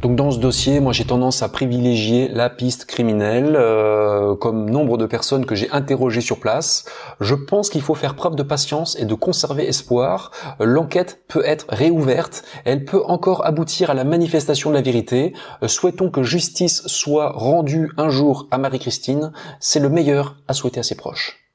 [0.00, 4.96] Donc dans ce dossier, moi j'ai tendance à privilégier la piste criminelle, euh, comme nombre
[4.96, 6.84] de personnes que j'ai interrogées sur place.
[7.20, 10.30] Je pense qu'il faut faire preuve de patience et de conserver espoir.
[10.60, 15.32] L'enquête peut être réouverte, elle peut encore aboutir à la manifestation de la vérité.
[15.64, 19.32] Euh, souhaitons que justice soit rendue un jour à Marie-Christine.
[19.58, 21.47] C'est le meilleur à souhaiter à ses proches.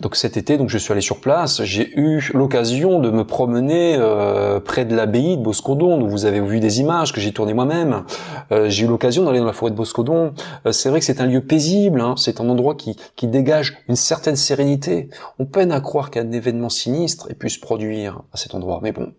[0.00, 3.96] Donc cet été, donc je suis allé sur place, j'ai eu l'occasion de me promener
[3.98, 7.54] euh, près de l'abbaye de Boscodon, où vous avez vu des images que j'ai tournées
[7.54, 8.04] moi-même.
[8.50, 10.32] Euh, j'ai eu l'occasion d'aller dans la forêt de Boscodon.
[10.66, 12.14] Euh, c'est vrai que c'est un lieu paisible, hein.
[12.16, 15.10] c'est un endroit qui, qui dégage une certaine sérénité.
[15.38, 18.92] On peine à croire qu'un événement sinistre ait pu se produire à cet endroit, mais
[18.92, 19.12] bon.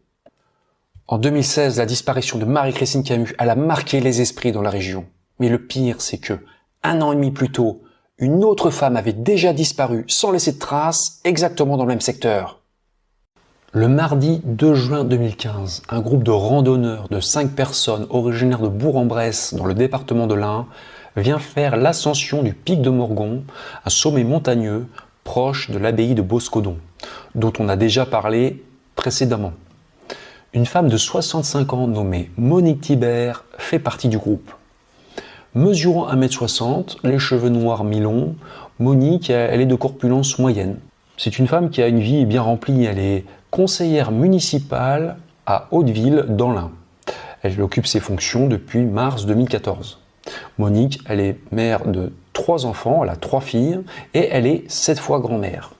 [1.07, 5.05] En 2016, la disparition de Marie-Christine Camus, elle a marqué les esprits dans la région.
[5.37, 6.39] Mais le pire, c'est que,
[6.81, 7.82] un an et demi plus tôt,
[8.23, 12.61] une autre femme avait déjà disparu sans laisser de traces exactement dans le même secteur.
[13.73, 19.55] Le mardi 2 juin 2015, un groupe de randonneurs de 5 personnes originaires de Bourg-en-Bresse
[19.55, 20.67] dans le département de l'Ain
[21.17, 23.43] vient faire l'ascension du pic de Morgon,
[23.85, 24.87] un sommet montagneux
[25.25, 26.77] proche de l'abbaye de Boscodon,
[27.35, 28.63] dont on a déjà parlé
[28.95, 29.51] précédemment.
[30.53, 34.53] Une femme de 65 ans nommée Monique Thibert fait partie du groupe.
[35.55, 38.33] Mesurant 1m60, les cheveux noirs mi-longs,
[38.79, 40.79] Monique, elle est de corpulence moyenne.
[41.15, 42.85] C'est une femme qui a une vie bien remplie.
[42.85, 46.71] Elle est conseillère municipale à Hauteville, dans l'Ain.
[47.43, 49.99] Elle occupe ses fonctions depuis mars 2014.
[50.57, 53.81] Monique, elle est mère de trois enfants, elle a trois filles,
[54.15, 55.73] et elle est sept fois grand-mère.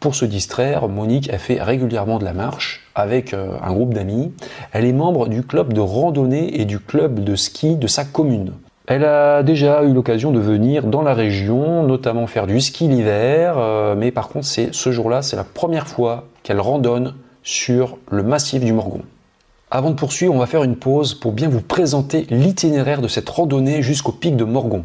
[0.00, 4.32] Pour se distraire, Monique a fait régulièrement de la marche avec euh, un groupe d'amis.
[4.72, 8.52] Elle est membre du club de randonnée et du club de ski de sa commune.
[8.86, 13.54] Elle a déjà eu l'occasion de venir dans la région, notamment faire du ski l'hiver,
[13.56, 17.14] euh, mais par contre, c'est ce jour-là, c'est la première fois qu'elle randonne
[17.44, 19.02] sur le massif du Morgon.
[19.70, 23.28] Avant de poursuivre, on va faire une pause pour bien vous présenter l'itinéraire de cette
[23.28, 24.84] randonnée jusqu'au pic de Morgon,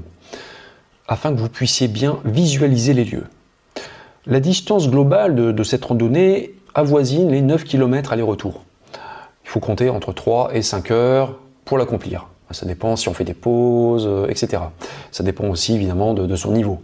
[1.07, 3.25] afin que vous puissiez bien visualiser les lieux.
[4.27, 8.63] La distance globale de, de cette randonnée avoisine les 9 km aller-retour.
[9.43, 12.27] Il faut compter entre 3 et 5 heures pour l'accomplir.
[12.51, 14.63] Ça dépend si on fait des pauses, euh, etc.
[15.11, 16.81] Ça dépend aussi évidemment de, son niveau.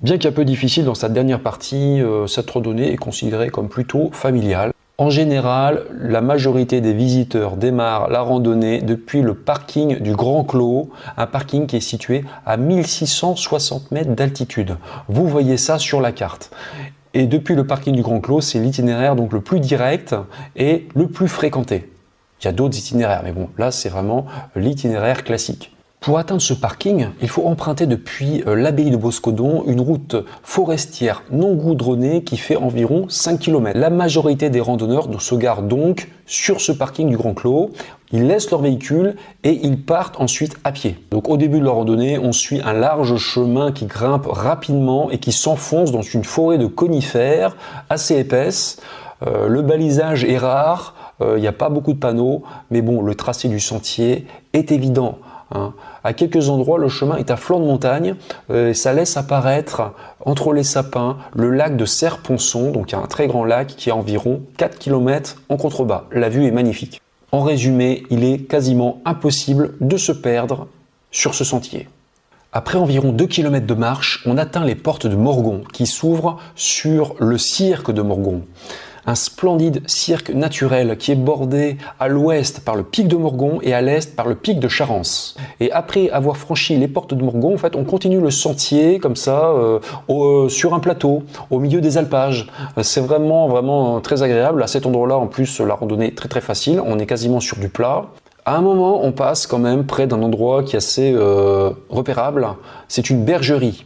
[0.00, 4.10] Bien qu'un peu difficile dans sa dernière partie, euh, cette randonnée est considérée comme plutôt
[4.12, 4.72] familiale.
[4.98, 10.90] En général, la majorité des visiteurs démarrent la randonnée depuis le parking du Grand Clos,
[11.16, 14.76] un parking qui est situé à 1660 mètres d'altitude.
[15.08, 16.50] Vous voyez ça sur la carte.
[17.14, 20.14] Et depuis le parking du Grand Clos, c'est l'itinéraire donc le plus direct
[20.56, 21.90] et le plus fréquenté.
[22.42, 24.26] Il y a d'autres itinéraires, mais bon, là c'est vraiment
[24.56, 25.72] l'itinéraire classique.
[26.02, 31.22] Pour atteindre ce parking, il faut emprunter depuis euh, l'abbaye de Boscodon une route forestière
[31.30, 33.78] non goudronnée qui fait environ 5 km.
[33.78, 37.70] La majorité des randonneurs se garent donc sur ce parking du Grand Clos.
[38.10, 40.98] Ils laissent leur véhicule et ils partent ensuite à pied.
[41.12, 45.18] Donc au début de la randonnée, on suit un large chemin qui grimpe rapidement et
[45.18, 47.56] qui s'enfonce dans une forêt de conifères
[47.90, 48.80] assez épaisse.
[49.24, 50.94] Euh, le balisage est rare,
[51.36, 55.18] il n'y a pas beaucoup de panneaux, mais bon, le tracé du sentier est évident.
[55.54, 55.74] Hein.
[56.04, 58.14] À quelques endroits, le chemin est à flanc de montagne
[58.50, 59.92] euh, ça laisse apparaître
[60.24, 64.42] entre les sapins le lac de Serponçon, donc un très grand lac qui est environ
[64.56, 66.04] 4 km en contrebas.
[66.12, 67.00] La vue est magnifique.
[67.32, 70.66] En résumé, il est quasiment impossible de se perdre
[71.10, 71.88] sur ce sentier.
[72.52, 77.14] Après environ 2 km de marche, on atteint les portes de Morgon qui s'ouvrent sur
[77.18, 78.42] le cirque de Morgon
[79.06, 83.74] un splendide cirque naturel qui est bordé à l'ouest par le pic de Morgon et
[83.74, 85.36] à l'est par le pic de Charence.
[85.60, 89.50] Et après avoir franchi les portes de Morgon, en on continue le sentier comme ça
[89.50, 92.46] euh, euh, sur un plateau au milieu des alpages.
[92.82, 94.62] C'est vraiment vraiment très agréable.
[94.62, 96.80] À cet endroit-là, en plus, la randonnée est très très facile.
[96.84, 98.06] On est quasiment sur du plat.
[98.44, 102.46] À un moment, on passe quand même près d'un endroit qui est assez euh, repérable.
[102.88, 103.84] C'est une bergerie.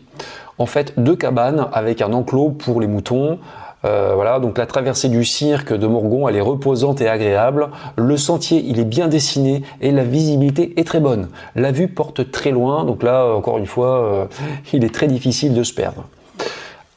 [0.58, 3.38] En fait, deux cabanes avec un enclos pour les moutons,
[3.86, 7.68] euh, voilà, donc la traversée du cirque de Morgon, elle est reposante et agréable.
[7.96, 11.28] Le sentier, il est bien dessiné et la visibilité est très bonne.
[11.54, 14.24] La vue porte très loin, donc là, encore une fois, euh,
[14.72, 16.04] il est très difficile de se perdre.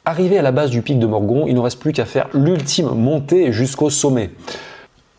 [0.04, 2.90] Arrivé à la base du pic de Morgon, il ne reste plus qu'à faire l'ultime
[2.94, 4.30] montée jusqu'au sommet.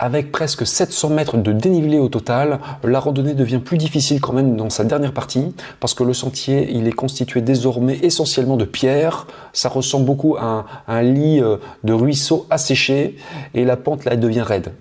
[0.03, 4.57] Avec presque 700 mètres de dénivelé au total, la randonnée devient plus difficile quand même
[4.57, 9.27] dans sa dernière partie, parce que le sentier, il est constitué désormais essentiellement de pierres,
[9.53, 13.15] ça ressemble beaucoup à un, lit euh, de ruisseau asséché,
[13.53, 14.73] et la pente là, devient raide.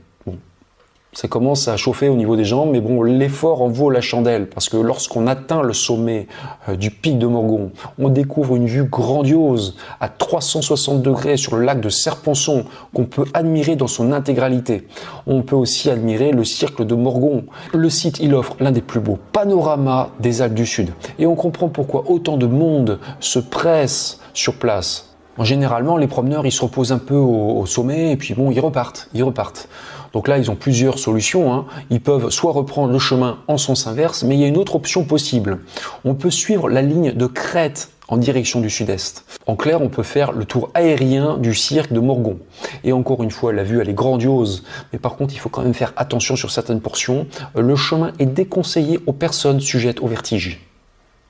[1.12, 4.48] Ça commence à chauffer au niveau des jambes, mais bon, l'effort en vaut la chandelle,
[4.48, 6.28] parce que lorsqu'on atteint le sommet
[6.68, 11.64] euh, du pic de Morgon, on découvre une vue grandiose à 360 degrés sur le
[11.64, 14.86] lac de Serponçon, qu'on peut admirer dans son intégralité.
[15.26, 17.44] On peut aussi admirer le cirque de Morgon.
[17.74, 20.90] Le site, offre l'un des plus beaux panoramas des Alpes du Sud.
[21.18, 25.16] Et on comprend pourquoi autant de monde se presse sur place.
[25.40, 28.60] Généralement, les promeneurs, ils se reposent un peu au, au sommet, et puis bon, ils
[28.60, 29.68] repartent, ils repartent.
[30.12, 31.52] Donc là, ils ont plusieurs solutions.
[31.52, 31.66] Hein.
[31.90, 34.76] Ils peuvent soit reprendre le chemin en sens inverse, mais il y a une autre
[34.76, 35.60] option possible.
[36.04, 39.24] On peut suivre la ligne de crête en direction du sud-est.
[39.46, 42.38] En clair, on peut faire le tour aérien du cirque de Morgon.
[42.82, 44.64] Et encore une fois, la vue, elle est grandiose.
[44.92, 47.26] Mais par contre, il faut quand même faire attention sur certaines portions.
[47.56, 50.60] Le chemin est déconseillé aux personnes sujettes au vertige.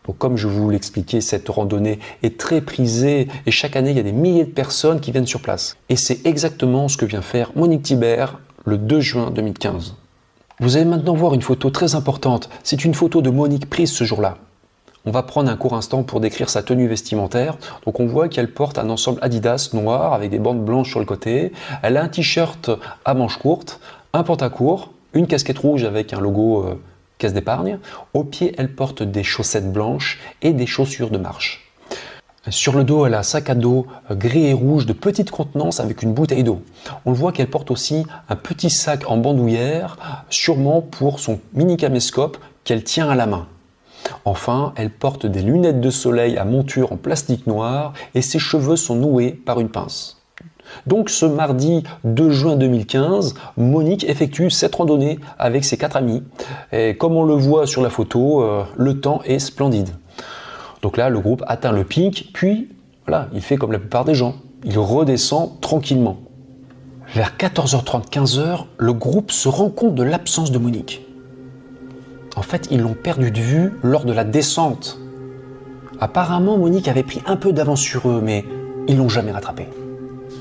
[0.07, 4.01] Donc, comme je vous l'expliquais, cette randonnée est très prisée et chaque année, il y
[4.01, 5.77] a des milliers de personnes qui viennent sur place.
[5.90, 9.94] Et c'est exactement ce que vient faire Monique Thibert le 2 juin 2015.
[10.61, 12.51] Vous allez maintenant voir une photo très importante.
[12.62, 14.37] C'est une photo de Monique prise ce jour-là.
[15.07, 17.57] On va prendre un court instant pour décrire sa tenue vestimentaire.
[17.87, 21.07] Donc on voit qu'elle porte un ensemble Adidas noir avec des bandes blanches sur le
[21.07, 21.53] côté.
[21.83, 22.70] Elle a un t-shirt
[23.07, 23.81] à manches courtes,
[24.12, 26.75] un pantacourt, une casquette rouge avec un logo euh,
[27.16, 27.79] caisse d'épargne.
[28.12, 31.69] Au pied, elle porte des chaussettes blanches et des chaussures de marche.
[32.48, 35.31] Sur le dos, elle a un sac à dos euh, gris et rouge de petite
[35.31, 36.62] contenance avec une bouteille d'eau.
[37.05, 42.38] On voit qu'elle porte aussi un petit sac en bandoulière, sûrement pour son mini caméscope
[42.64, 43.46] qu'elle tient à la main.
[44.24, 48.76] Enfin, elle porte des lunettes de soleil à monture en plastique noir et ses cheveux
[48.76, 50.16] sont noués par une pince.
[50.87, 56.22] Donc ce mardi 2 juin 2015, Monique effectue cette randonnée avec ses quatre amis.
[56.72, 59.90] Et comme on le voit sur la photo, euh, le temps est splendide.
[60.83, 62.69] Donc là, le groupe atteint le pic, puis
[63.07, 64.37] voilà, il fait comme la plupart des gens.
[64.64, 66.19] Il redescend tranquillement.
[67.14, 71.05] Vers 14h30, 15h, le groupe se rend compte de l'absence de Monique.
[72.37, 74.99] En fait, ils l'ont perdu de vue lors de la descente.
[75.99, 78.45] Apparemment, Monique avait pris un peu d'avance sur eux, mais
[78.87, 79.66] ils l'ont jamais rattrapée.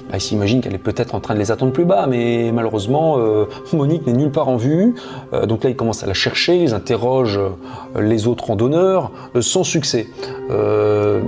[0.10, 3.18] Bah, ils s'imaginent qu'elle est peut-être en train de les attendre plus bas, mais malheureusement,
[3.20, 4.96] euh, Monique n'est nulle part en vue.
[5.34, 9.64] Euh, donc là, ils commencent à la chercher, ils interrogent euh, les autres randonneurs, sans
[9.64, 10.08] succès.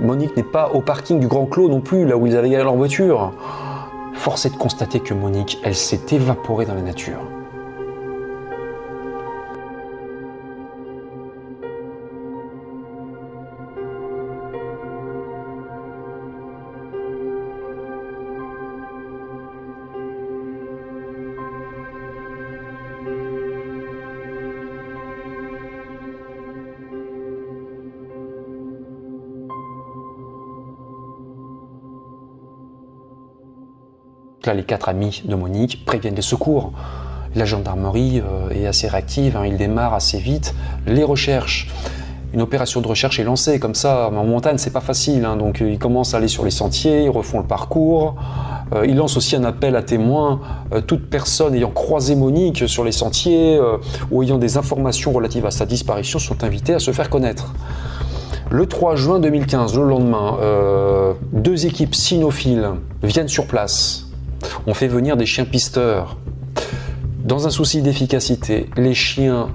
[0.02, 2.64] Monique n'est pas au parking du Grand Clos non plus, là où ils avaient garé
[2.64, 3.32] leur voiture.
[4.14, 7.18] Force est de constater que Monique, elle s'est évaporée dans la nature.
[34.44, 36.72] Là, les quatre amis de Monique préviennent les secours.
[37.36, 40.52] La gendarmerie euh, est assez réactive, hein, il démarre assez vite
[40.84, 41.70] les recherches.
[42.34, 44.08] Une opération de recherche est lancée comme ça.
[44.08, 47.10] En montagne, c'est pas facile, hein, donc ils commencent à aller sur les sentiers, ils
[47.10, 48.16] refont le parcours.
[48.74, 50.40] Euh, ils lancent aussi un appel à témoins.
[50.74, 53.60] Euh, toute personne ayant croisé Monique sur les sentiers
[54.10, 57.54] ou ayant des informations relatives à sa disparition sont invitées à se faire connaître.
[58.50, 60.36] Le 3 juin 2015, le lendemain,
[61.32, 62.70] deux équipes cynophiles
[63.02, 64.11] viennent sur place
[64.66, 66.16] on fait venir des chiens pisteurs.
[67.24, 69.50] Dans un souci d'efficacité, les chiens,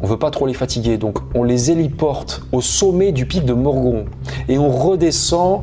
[0.00, 3.52] on veut pas trop les fatiguer, donc on les héliporte au sommet du pic de
[3.52, 4.06] Morgon
[4.48, 5.62] et on redescend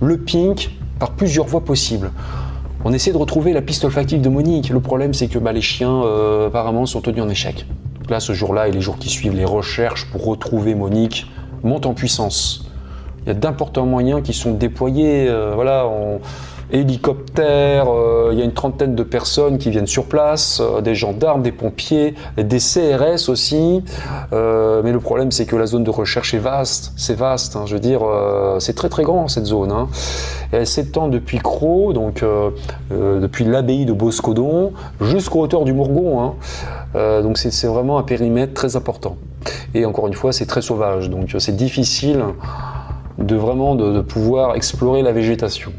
[0.00, 2.10] le pink par plusieurs voies possibles.
[2.84, 4.70] On essaie de retrouver la piste olfactive de Monique.
[4.70, 7.66] Le problème, c'est que bah, les chiens, euh, apparemment, sont tenus en échec.
[8.08, 11.26] Là, ce jour-là et les jours qui suivent, les recherches pour retrouver Monique
[11.62, 12.70] montent en puissance.
[13.22, 15.28] Il y a d'importants moyens qui sont déployés.
[15.28, 15.86] Euh, voilà,
[16.70, 20.94] hélicoptères, euh, il y a une trentaine de personnes qui viennent sur place, euh, des
[20.94, 23.82] gendarmes, des pompiers, des CRS aussi.
[24.32, 27.56] Euh, mais le problème, c'est que la zone de recherche est vaste, c'est vaste.
[27.56, 28.00] Hein, je veux dire,
[28.58, 29.72] c'est très très grand cette zone.
[29.72, 29.88] Hein.
[30.52, 32.24] Elle s'étend depuis Croix, donc
[32.90, 36.20] depuis l'abbaye de Boscodon, jusqu'aux hauteurs du Mourgon.
[36.94, 37.22] Hein.
[37.22, 39.16] donc c'est vraiment un périmètre très important.
[39.74, 42.22] Et encore une fois, c'est très sauvage, donc c'est difficile
[43.18, 45.72] de vraiment de pouvoir explorer la végétation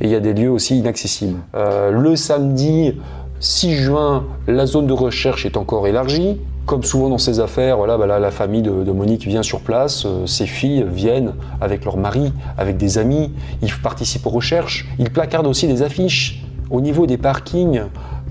[0.00, 1.38] il y a des lieux aussi inaccessibles.
[1.54, 2.94] Euh, le samedi
[3.40, 6.38] 6 juin, la zone de recherche est encore élargie.
[6.66, 10.26] Comme souvent dans ces affaires, voilà, bah la famille de, Monique vient sur place, euh,
[10.26, 15.48] ses filles viennent avec leur mari, avec des amis, ils participent aux recherches, ils placardent
[15.48, 17.82] aussi des affiches au niveau des parkings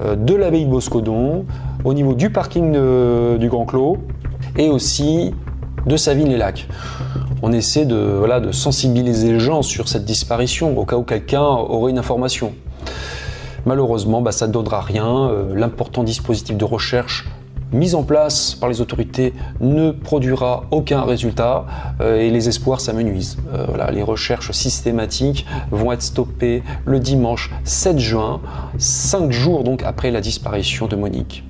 [0.01, 1.45] euh, de l'abbaye de Boscodon,
[1.83, 2.73] au niveau du parking
[3.37, 3.97] du Grand Clos
[4.57, 5.33] et aussi
[5.85, 6.67] de Savines-les-Lacs
[7.41, 11.91] on essaie de, de sensibiliser les gens sur cette disparition au cas où quelqu'un aurait
[11.91, 12.53] une information.
[13.65, 15.31] Malheureusement, bah, ça ne donnera rien.
[15.53, 17.27] L'important dispositif de recherche
[17.71, 21.65] mis en place par les autorités ne produira aucun résultat
[22.01, 23.37] et les espoirs s'amenuisent.
[23.91, 28.41] les recherches systématiques vont être stoppées le dimanche 7 juin,
[28.79, 31.43] 5 jours donc après la disparition de Monique.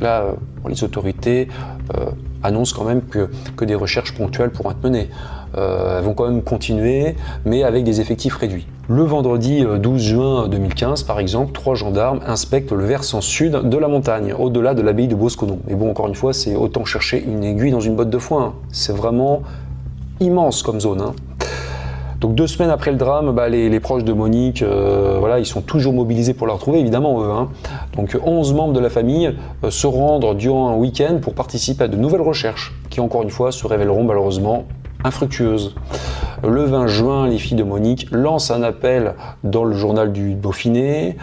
[0.00, 0.34] là,
[0.68, 1.46] les autorités
[2.44, 5.08] annoncent quand même que, des recherches ponctuelles pourront être menées.
[5.56, 8.66] Euh, elles vont quand même continuer, mais avec des effectifs réduits.
[8.88, 13.78] Le vendredi 12 euh, juin 2015, par exemple, trois gendarmes inspectent le versant sud de
[13.78, 15.60] la montagne, au-delà de l'abbaye de Boscodon.
[15.66, 18.54] Mais bon, encore une fois, c'est autant chercher une aiguille dans une botte de foin.
[18.70, 19.42] C'est vraiment
[20.20, 21.00] immense comme zone.
[21.00, 21.14] Hein.
[22.24, 25.60] Donc deux semaines après le drame, bah, les, proches de Monique, euh, voilà, ils sont
[25.60, 27.30] toujours mobilisés pour la retrouver, évidemment eux.
[27.30, 27.50] Hein.
[27.96, 29.34] Donc 11 membres de la famille
[29.68, 33.52] se rendent durant un week-end pour participer à de nouvelles recherches, qui encore une fois
[33.52, 34.64] se révéleront malheureusement
[35.04, 35.74] infructueuse.
[36.46, 41.16] Le 20 juin, les filles de Monique lancent un appel dans le journal du Dauphiné.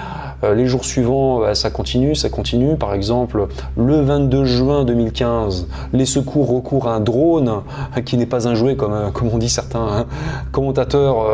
[0.43, 2.75] Euh, les jours suivants, euh, ça continue, ça continue.
[2.75, 7.61] Par exemple, le 22 juin 2015, les secours recourent à un drone
[8.05, 10.05] qui n'est pas un jouet comme, euh, comme on dit certains hein,
[10.51, 11.27] commentateurs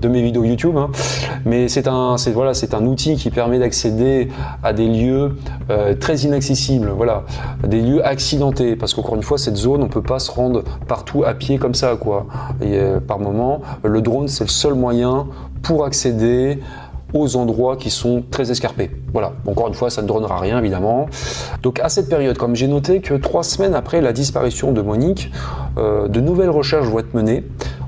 [0.00, 0.76] de mes vidéos YouTube.
[0.78, 0.90] Hein.
[1.44, 4.28] Mais c'est un, un outil qui permet d'accéder
[4.62, 5.36] à des lieux
[6.00, 7.24] très inaccessibles, voilà,
[7.66, 8.76] des lieux accidentés.
[8.76, 11.74] Parce qu'encore une fois, cette zone, on peut pas se rendre partout à pied comme
[11.74, 12.26] ça, quoi.
[12.60, 15.28] Et, par moment, le drone, c'est le seul moyen
[15.62, 16.58] pour accéder
[17.14, 18.90] aux endroits qui sont très escarpés.
[19.12, 21.06] Voilà, encore une fois, ça ne donnera rien évidemment.
[21.62, 25.30] Donc à cette période, comme j'ai noté que trois semaines après la disparition de Monique,
[25.78, 27.44] euh, de nouvelles recherches vont être menées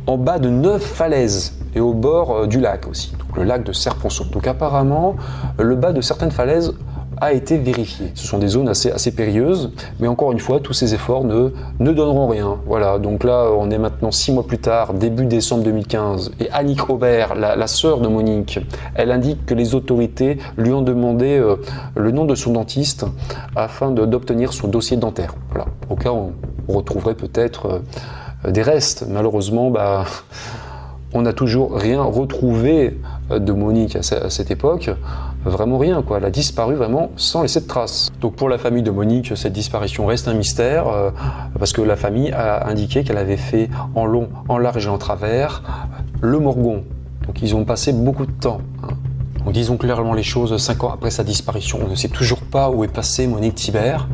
[0.06, 3.64] en bas de neuf falaises et au bord euh, du lac aussi, donc le lac
[3.64, 4.26] de Serponçon.
[4.32, 5.16] Donc apparemment,
[5.58, 6.74] le bas de certaines falaises
[7.20, 8.10] a été vérifié.
[8.14, 11.50] Ce sont des zones assez, périlleuses, mais encore une fois, tous ces efforts ne,
[11.80, 12.58] ne donneront rien.
[12.66, 16.88] Voilà, donc là, on est maintenant six mois plus tard, début décembre 2015, et Annick
[16.90, 18.60] Aubert, la, sœur de Monique,
[18.94, 21.56] elle indique que les autorités lui ont demandé euh,
[21.94, 23.04] le nom de son dentiste
[23.56, 25.34] afin d'obtenir son dossier dentaire.
[25.50, 26.32] Voilà, au cas où
[26.68, 27.82] on retrouverait peut-être
[28.44, 29.04] euh, des restes.
[29.08, 30.04] Malheureusement, bah,
[31.12, 32.98] on n'a toujours rien retrouvé
[33.30, 34.90] de Monique à, cette époque,
[35.48, 36.18] vraiment rien, quoi.
[36.18, 38.10] Elle a disparu vraiment sans laisser de traces.
[38.20, 41.10] Donc pour la famille de Monique, cette disparition reste un mystère, euh,
[41.58, 44.98] parce que la famille a indiqué qu'elle avait fait en long, en large et en
[44.98, 45.62] travers
[46.20, 46.84] le Morgon.
[47.26, 48.60] Donc ils ont passé beaucoup de temps.
[48.82, 48.94] Hein.
[49.44, 52.70] Donc disons clairement les choses, cinq ans après sa disparition, on ne sait toujours pas
[52.70, 54.08] où est passée Monique Thibert.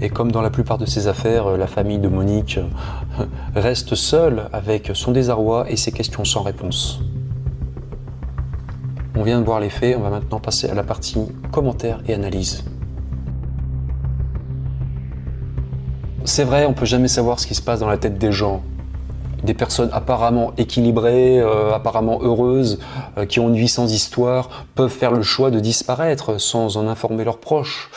[0.00, 3.24] Et comme dans la plupart de ces affaires, la famille de Monique euh,
[3.54, 7.00] reste seule avec son désarroi et ses questions sans réponse.
[9.18, 11.18] On vient de voir les faits, on va maintenant passer à la partie
[11.50, 12.62] commentaires et analyse.
[16.24, 18.62] C'est vrai, on peut jamais savoir ce qui se passe dans la tête des gens.
[19.42, 22.78] Des personnes apparemment équilibrées, euh, apparemment heureuses,
[23.16, 26.86] euh, qui ont une vie sans histoire, peuvent faire le choix de disparaître sans en
[26.86, 27.90] informer leurs proches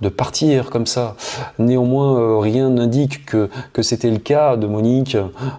[0.00, 1.16] de partir comme ça.
[1.58, 3.48] Néanmoins, euh, rien n'indique que,
[3.82, 5.16] c'était le cas de Monique.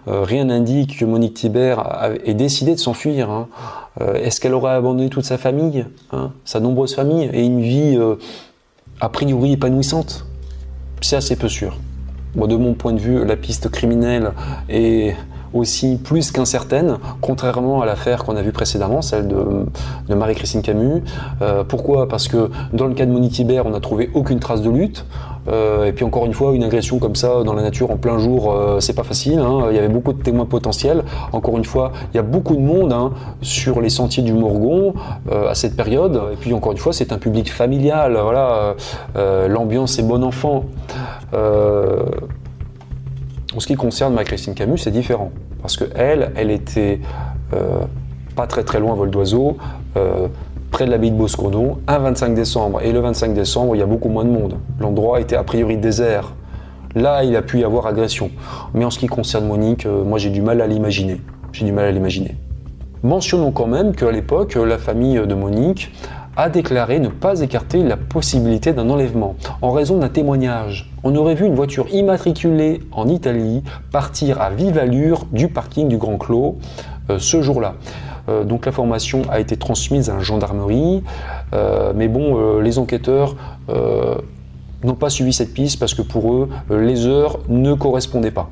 [0.07, 3.29] rien n'indique que Monique Thibert ait décidé de s'enfuir.
[3.29, 3.47] Hein.
[3.99, 7.97] Euh, est-ce qu'elle aurait abandonné toute sa famille, hein, sa nombreuse famille, et une vie
[7.97, 8.15] euh,
[9.01, 10.25] a priori épanouissante?
[11.01, 11.77] C'est assez peu sûr.
[12.35, 14.31] de mon point de vue, la piste criminelle
[14.69, 15.15] est
[15.53, 21.03] aussi plus qu'incertaine, contrairement à l'affaire qu'on a vue précédemment, celle de, Marie-Christine Camus.
[21.41, 22.07] Euh, pourquoi?
[22.07, 25.05] Parce que dans le cas de Monique Hibert, on n'a trouvé aucune trace de lutte.
[25.47, 28.19] Euh, et puis encore une fois, une agression comme ça dans la nature en plein
[28.19, 29.39] jour, euh, c'est pas facile.
[29.39, 29.67] Hein.
[29.71, 31.03] Il y avait beaucoup de témoins potentiels.
[31.31, 34.93] Encore une fois, il y a beaucoup de monde hein, sur les sentiers du Morgon
[35.31, 36.21] à cette période.
[36.33, 38.17] Et puis encore une fois, c'est un public familial.
[38.21, 38.75] Voilà,
[39.47, 40.65] l'ambiance est bon enfant.
[43.55, 45.31] En ce qui concerne Marie-Christine Camus, c'est différent.
[45.61, 47.01] Parce que elle, était
[47.53, 47.81] euh,
[48.35, 49.57] pas très très loin, vol d'oiseau,
[49.97, 50.27] euh,
[50.71, 52.81] près de l'abbaye de Boscodon, un 25 décembre.
[52.81, 54.57] Et le 25 décembre, il y a beaucoup moins de monde.
[54.79, 56.33] L'endroit était a priori désert.
[56.95, 58.31] Là, il a pu y avoir agression.
[58.73, 61.19] Mais en ce qui concerne Monique, euh, moi j'ai du mal à l'imaginer.
[61.51, 62.37] J'ai du mal à l'imaginer.
[63.03, 65.91] Mentionnons quand même qu'à l'époque, la famille de Monique
[66.37, 70.91] a déclaré ne pas écarter la possibilité d'un enlèvement en raison d'un témoignage.
[71.03, 75.97] On aurait vu une voiture immatriculée en Italie partir à vive allure du parking du
[75.97, 76.57] Grand Clos
[77.09, 77.75] euh, ce jour-là.
[78.29, 81.03] Euh, donc l'information a été transmise à la gendarmerie,
[81.53, 83.35] euh, mais bon, les enquêteurs
[84.83, 88.49] n'ont pas suivi cette piste parce que pour eux, les heures ne correspondaient pas.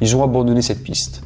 [0.00, 1.22] Ils ont abandonné cette piste.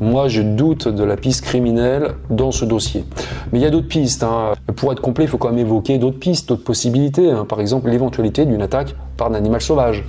[0.00, 3.04] Moi, je doute de la piste criminelle dans ce dossier.
[3.52, 4.24] Mais il y a d'autres pistes.
[4.24, 4.52] Hein.
[4.74, 7.30] Pour être complet, il faut quand même évoquer d'autres pistes, d'autres possibilités.
[7.30, 7.46] Hein.
[7.48, 10.04] Par exemple, l'éventualité d'une attaque par un animal sauvage.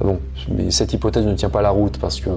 [0.00, 0.18] Bon,
[0.50, 2.30] mais cette hypothèse ne tient pas la route parce que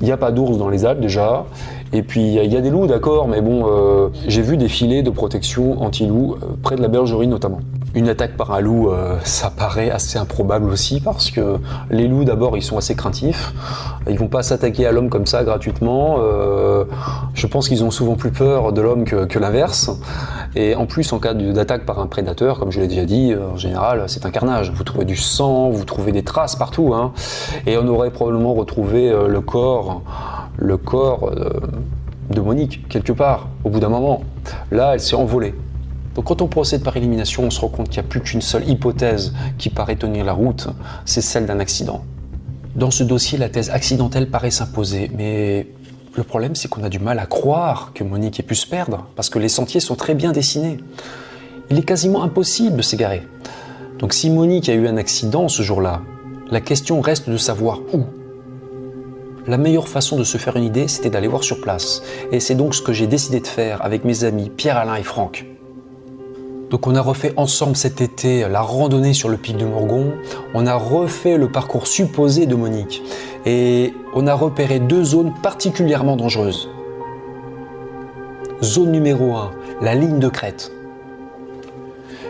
[0.00, 1.46] Il n'y a pas d'ours dans les Alpes déjà.
[1.92, 5.02] Et puis il y, a des loups, d'accord, mais bon, euh, j'ai vu des filets
[5.02, 7.60] de protection anti-loups euh, près de la bergerie notamment.
[7.98, 11.56] Une attaque par un loup, euh, ça paraît assez improbable aussi parce que
[11.90, 13.52] les loups d'abord ils sont assez craintifs,
[14.08, 16.18] ils vont pas s'attaquer à l'homme comme ça gratuitement.
[17.34, 19.90] je pense qu'ils ont souvent plus peur de l'homme que, l'inverse.
[20.54, 23.56] Et en plus en cas d'attaque par un prédateur, comme je l'ai déjà dit, en
[23.56, 24.70] général c'est un carnage.
[24.70, 27.12] Vous trouvez du sang, vous trouvez des traces partout, hein.
[27.66, 29.12] et on aurait probablement retrouvé
[30.58, 31.60] le corps euh,
[32.30, 34.22] de Monique, quelque part, au bout d'un moment.
[34.70, 35.54] Là, elle s'est envolée.
[36.18, 38.40] Donc quand on procède par élimination, on se rend compte qu'il n'y a plus qu'une
[38.40, 40.66] seule hypothèse qui paraît tenir la route,
[41.04, 42.02] c'est celle d'un accident.
[42.74, 45.68] Dans ce dossier, la thèse accidentelle paraît s'imposer, mais
[46.16, 49.06] le problème c'est qu'on a du mal à croire que Monique ait pu se perdre,
[49.14, 50.78] parce que les sentiers sont très bien dessinés.
[51.70, 53.22] Il est quasiment impossible de s'égarer.
[54.00, 56.02] Donc si Monique a eu un accident ce jour-là,
[56.50, 58.06] la question reste de savoir où
[59.46, 62.02] la meilleure façon de se faire une idée, c'était d'aller voir sur place.
[62.32, 65.46] Et c'est donc ce que j'ai décidé de faire avec mes amis Pierre-Alain et Franck.
[66.70, 70.12] Donc on a refait ensemble cet été la randonnée sur le pic de Morgon,
[70.54, 73.02] on a refait le parcours supposé de Monique
[73.46, 76.68] et on a repéré deux zones particulièrement dangereuses.
[78.62, 79.50] Zone numéro 1,
[79.80, 80.72] la ligne de crête.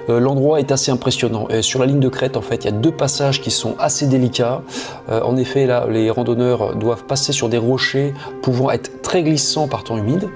[0.09, 1.49] Euh, l'endroit est assez impressionnant.
[1.61, 4.07] sur la ligne de crête, en fait, il y a deux passages qui sont assez
[4.07, 4.62] délicats.
[5.11, 9.68] Euh, en effet, là, les randonneurs doivent passer sur des rochers pouvant être très glissants
[9.68, 10.28] par temps humide.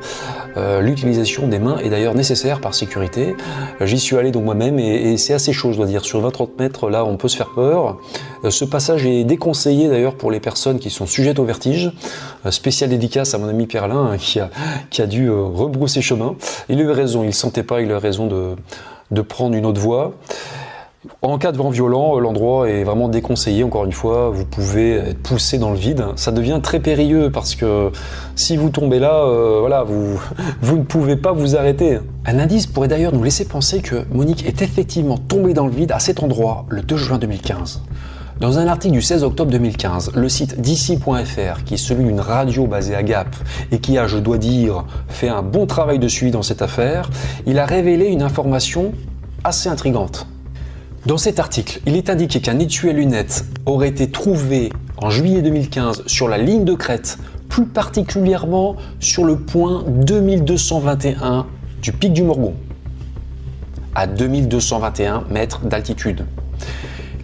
[0.57, 3.35] Euh, l'utilisation des mains est d'ailleurs nécessaire par sécurité.
[3.81, 6.05] J'y suis allé donc moi-même et, c'est assez chaud, je dois dire.
[6.05, 7.99] Sur 20-30 mètres, là, on peut se faire peur.
[8.49, 11.93] ce passage est déconseillé d'ailleurs pour les personnes qui sont sujettes au vertige.
[12.51, 14.51] spécial dédicace à mon ami Pierre Alain qui, a,
[14.91, 16.35] qui a dû rebrousser chemin.
[16.69, 18.57] Il a eu raison, il sentait pas, il a raison de,
[19.11, 20.15] de prendre une autre voie.
[21.21, 23.65] En cas de vent violent, l'endroit est vraiment déconseillé.
[23.65, 26.05] Encore une fois, vous pouvez être poussé dans le vide.
[26.15, 27.91] Ça devient très périlleux parce que
[28.37, 30.21] si vous tombez là, euh, voilà, vous,
[30.63, 31.99] vous ne pouvez pas vous arrêter.
[32.25, 35.91] Un indice pourrait d'ailleurs nous laisser penser que Monique est effectivement tombée dans le vide
[35.91, 37.83] à cet endroit le 2 juin 2015.
[38.39, 42.69] Dans un article du 16 octobre 2015, le site d'ici.fr, qui est celui d'une radio
[42.69, 43.35] basée à Gap
[43.73, 47.11] et qui a, je dois dire, fait un bon travail de suivi dans cette affaire,
[47.45, 48.93] il a révélé une information
[49.43, 50.27] assez intrigante.
[51.05, 55.43] Dans cet article, il est indiqué qu'un étui à lunettes aurait été trouvé en juillet
[55.43, 61.47] 2015 sur la ligne de crête, plus particulièrement sur le point 2221
[61.83, 62.55] du pic du Morgon,
[63.97, 66.25] à 2221 mètres d'altitude.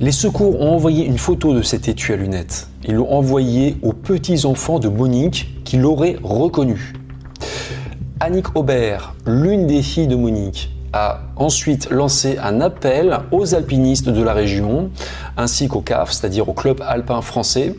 [0.01, 2.69] Les secours ont envoyé une photo de cet étui à lunettes.
[2.85, 6.95] Ils l'ont envoyé aux petits-enfants de Monique qui l'auraient reconnu.
[8.19, 14.23] Annick Aubert, l'une des filles de Monique, a ensuite lancé un appel aux alpinistes de
[14.23, 14.91] la région
[15.37, 17.75] ainsi qu'au CAF, c'est-à-dire au club alpin français.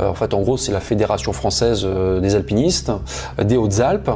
[0.00, 2.90] Euh, en fait, en gros, c'est la fédération française euh, des alpinistes
[3.38, 4.10] euh, des Hautes-Alpes.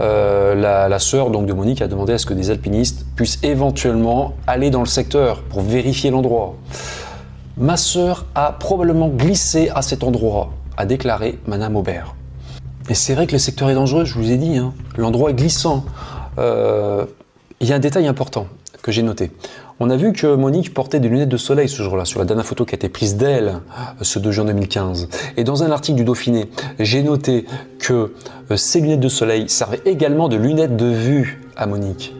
[0.00, 4.34] la, la sœur donc de Monique a demandé à ce que des alpinistes puissent éventuellement
[4.46, 6.54] aller dans le secteur pour vérifier l'endroit.
[7.56, 12.14] Ma sœur a probablement glissé à cet endroit, a déclaré Madame Aubert.
[12.88, 14.56] Et c'est vrai que le secteur est dangereux, je vous ai dit.
[14.56, 14.72] Hein.
[14.96, 15.84] L'endroit est glissant.
[17.62, 18.48] Il y a un détail important
[18.82, 19.30] que j'ai noté.
[19.78, 22.44] On a vu que Monique portait des lunettes de soleil ce jour-là, sur la dernière
[22.44, 25.08] photo qui a été prise d'elle euh, ce 2 juin 2015.
[25.36, 26.50] Et dans un article du Dauphiné,
[26.80, 27.46] j'ai noté
[27.78, 28.12] que
[28.50, 32.16] euh, ces lunettes de soleil servaient également de lunettes de vue à Monique.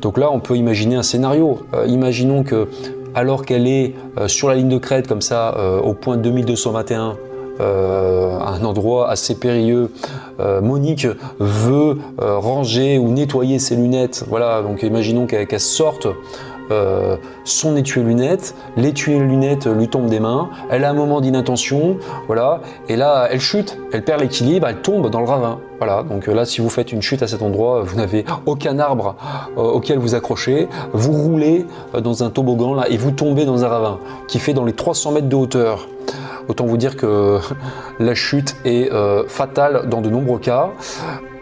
[0.00, 1.66] Donc là, on peut imaginer un scénario.
[1.74, 2.68] Euh, imaginons que,
[3.16, 3.96] alors qu'elle est
[4.28, 7.12] sur la ligne de crête, comme ça, au point 2221, euh,
[7.60, 9.90] un endroit assez périlleux.
[10.40, 11.06] Euh, Monique
[11.38, 14.24] veut euh, ranger ou nettoyer ses lunettes.
[14.28, 16.06] Voilà, donc imaginons qu'elle sorte
[17.42, 21.96] son étui lunettes, l'étui lunettes lui tombe des mains, elle a un moment d'inattention,
[22.28, 25.58] voilà, et là elle chute, elle perd l'équilibre, elle tombe dans le ravin.
[25.78, 29.16] Voilà, donc là si vous faites une chute à cet endroit, vous n'avez aucun arbre
[29.56, 31.66] auquel vous accrocher, vous roulez
[32.04, 33.98] dans un toboggan là et vous tombez dans un ravin
[34.28, 35.88] qui fait dans les 300 mètres de hauteur.
[36.48, 37.38] Autant vous dire que
[37.98, 40.70] la chute est euh, fatale dans de nombreux cas.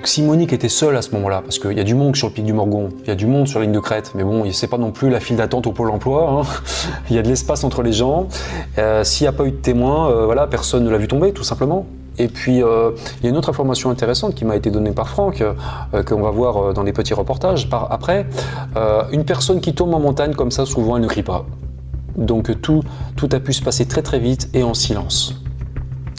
[0.05, 2.33] Si Monique était seule à ce moment-là, parce qu'il y a du monde sur le
[2.33, 4.45] pic du Morgon, il y a du monde sur la ligne de crête, mais bon,
[4.53, 6.43] c'est pas non plus la file d'attente au pôle emploi, hein.
[7.11, 8.29] il y a de l'espace entre les gens.
[8.79, 11.33] Euh, s'il n'y a pas eu de témoin, euh, voilà, personne ne l'a vu tomber,
[11.33, 11.87] tout simplement.
[12.17, 15.41] Et puis, il y a une autre information intéressante qui m'a été donnée par Franck,
[16.05, 18.27] qu'on va voir dans les petits reportages après.
[19.13, 21.47] une personne qui tombe en montagne comme ça, souvent, elle ne crie pas.
[22.19, 22.83] Donc tout,
[23.33, 25.41] a pu se passer très très vite et en silence.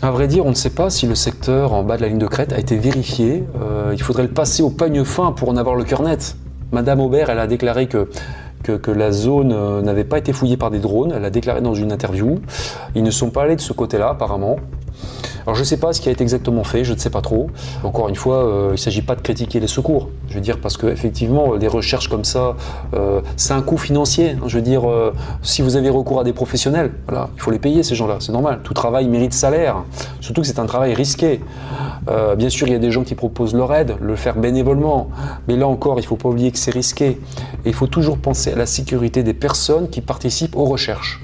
[0.02, 2.20] À vrai dire, on ne sait pas si le secteur en bas de la ligne
[2.20, 3.44] de crête a été vérifié.
[3.62, 6.38] Euh, il faudrait le passer au peigne fin pour en avoir le cœur net.
[6.72, 8.08] Madame Aubert, elle a déclaré que,
[8.64, 11.12] que, la zone euh, n'avait pas été fouillée par des drones.
[11.14, 12.40] Elle a déclaré dans une interview.
[12.96, 14.56] Ils ne sont pas allés de ce côté-là, apparemment.
[15.50, 17.22] Alors je ne sais pas ce qui a été exactement fait, je ne sais pas
[17.22, 17.50] trop.
[17.84, 20.10] Encore une fois, euh, il ne s'agit pas de critiquer les secours.
[20.28, 22.56] Je veux dire parce que effectivement, des recherches comme ça,
[22.94, 24.34] euh, c'est un coût financier.
[24.34, 24.44] Hein.
[24.46, 27.82] Je veux dire, euh, si vous avez recours à des professionnels, il faut les payer
[27.82, 28.60] ces gens-là, c'est normal.
[28.64, 29.78] Tout travail mérite salaire.
[30.22, 31.42] Surtout que c'est un travail risqué.
[32.38, 35.10] bien sûr, il y a des gens qui proposent leur aide, le faire bénévolement.
[35.48, 37.20] Mais là encore, il ne faut pas oublier que c'est risqué.
[37.66, 41.20] Et il faut toujours penser à la sécurité des personnes qui participent aux recherches.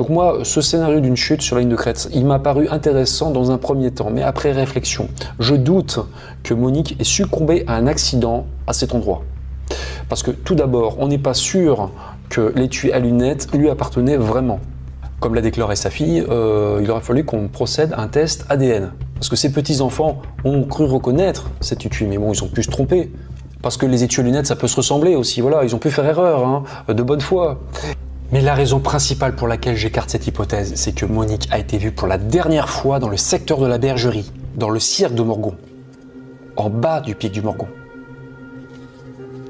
[0.00, 3.30] Donc moi, ce scénario d'une chute sur la ligne de crête, il m'a paru intéressant
[3.32, 5.98] dans un premier temps, mais après réflexion, je doute
[6.42, 9.20] que Monique ait succombé à un accident à cet endroit.
[10.08, 11.90] Parce que tout d'abord, on n'est pas sûr
[12.30, 14.60] que l'étui à lunettes lui appartenait vraiment.
[15.20, 18.92] Comme l'a déclaré sa fille, euh, il aurait fallu qu'on procède à un test ADN.
[19.16, 22.70] Parce que ces petits-enfants ont cru reconnaître cet étui, mais bon, ils ont pu se
[22.70, 23.12] tromper.
[23.60, 25.90] Parce que les étuis à lunettes, ça peut se ressembler aussi, voilà, ils ont pu
[25.90, 27.60] faire erreur, hein, de bonne foi.
[28.32, 31.90] Mais la raison principale pour laquelle j'écarte cette hypothèse, c'est que Monique a été vue
[31.90, 35.56] pour la dernière fois dans le secteur de la bergerie, dans le cirque de Morgon,
[36.56, 37.66] en bas du pic du Morgon.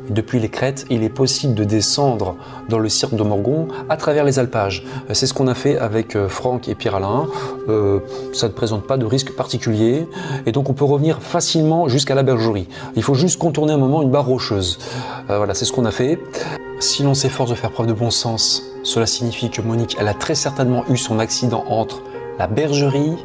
[0.08, 2.36] Depuis les crêtes, il est possible de descendre
[2.68, 4.82] dans le cirque de Morgon à travers les alpages.
[5.12, 7.28] C'est ce qu'on a fait avec euh, Franck et Pierre-Alain.
[7.68, 8.00] Euh,
[8.32, 10.08] ça ne présente pas de risque particulier
[10.46, 12.66] et donc on peut revenir facilement jusqu'à la bergerie.
[12.96, 14.78] Il faut juste contourner un moment une barre rocheuse.
[15.28, 16.18] Euh, voilà, c'est ce qu'on a fait.
[16.80, 20.14] Si l'on s'efforce de faire preuve de bon sens, cela signifie que Monique, elle a
[20.14, 22.02] très certainement eu son accident entre
[22.38, 23.16] la bergerie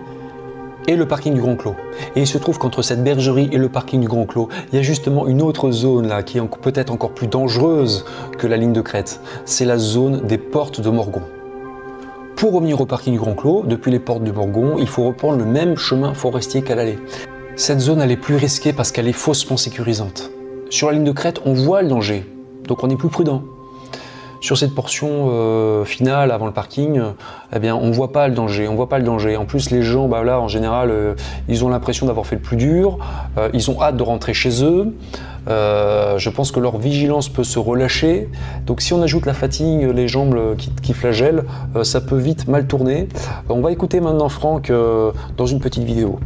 [0.88, 1.76] et le parking du Grand Clos.
[2.16, 4.80] Et il se trouve qu'entre cette bergerie et le parking du Grand Clos, il y
[4.80, 8.06] a justement une autre zone là qui est peut-être encore plus dangereuse
[8.38, 9.22] que la ligne de crête.
[9.46, 11.24] C'est la zone des portes de Morgon.
[12.36, 15.38] Pour revenir au parking du Grand Clos, depuis les portes du Morgon, il faut reprendre
[15.38, 17.00] le même chemin forestier qu'à l'aller.
[17.56, 20.30] Cette zone, elle est plus risquée parce qu'elle est faussement sécurisante.
[20.70, 22.26] Sur la ligne de crête, on voit le danger,
[22.68, 23.44] donc on est plus prudent.
[24.46, 27.02] Sur cette portion euh, finale avant le parking,
[27.52, 28.68] eh on voit pas le danger.
[28.68, 29.38] On voit pas le danger.
[29.38, 31.16] En plus, les gens, bah là, en général, euh,
[31.48, 33.00] ils ont l'impression d'avoir fait le plus dur.
[33.40, 34.94] Euh, ils ont hâte de rentrer chez eux.
[35.48, 38.30] je pense que leur vigilance peut se relâcher.
[38.68, 41.46] Donc, si on ajoute la fatigue, les jambes qui flagellent,
[41.82, 43.10] ça peut vite mal tourner.
[43.50, 44.72] On va écouter maintenant Franck
[45.38, 46.20] dans une petite vidéo.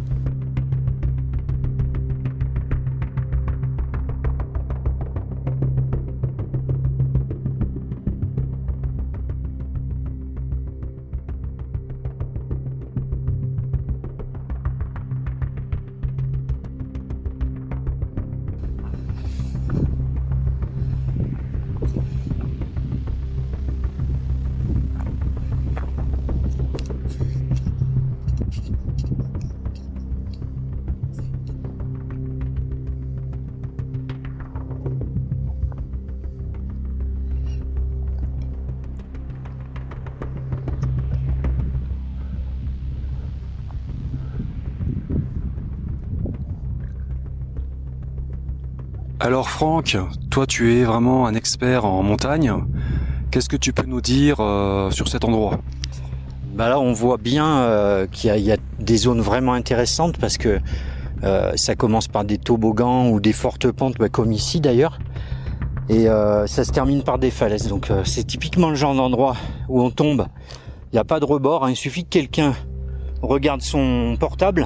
[49.29, 49.95] Alors Franck,
[50.31, 52.51] toi tu es vraiment un expert en montagne.
[53.29, 55.59] Qu'est-ce que tu peux nous dire euh, sur cet endroit?
[56.55, 60.59] Bah Là on voit bien euh, qu'il y, a des zones vraiment intéressantes parce que
[61.23, 64.97] euh, ça commence par des toboggans ou des fortes pentes, bah, comme ici d'ailleurs.
[65.89, 67.67] Et ça se termine par des falaises.
[67.67, 69.35] Donc c'est typiquement le genre d'endroit
[69.67, 70.25] où on tombe.
[70.91, 71.69] Il n'y a pas de rebord, hein.
[71.69, 72.55] il suffit que quelqu'un
[73.21, 74.65] regarde son portable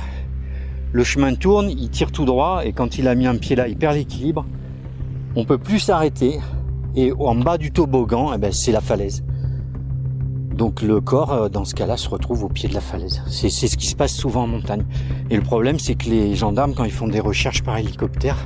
[0.93, 3.67] le chemin tourne, il tire tout droit et quand il a mis un pied là,
[3.67, 4.45] il perd l'équilibre.
[5.35, 6.39] On peut plus s'arrêter
[6.95, 9.23] et en bas du toboggan, eh ben, c'est la falaise.
[10.55, 13.23] Donc le corps, euh, dans ce cas-là, se retrouve au pied de la falaise.
[13.25, 14.85] C'est ce qui se passe souvent en montagne.
[15.31, 18.37] Et le problème, c'est que les gendarmes, quand ils font des recherches par hélicoptère,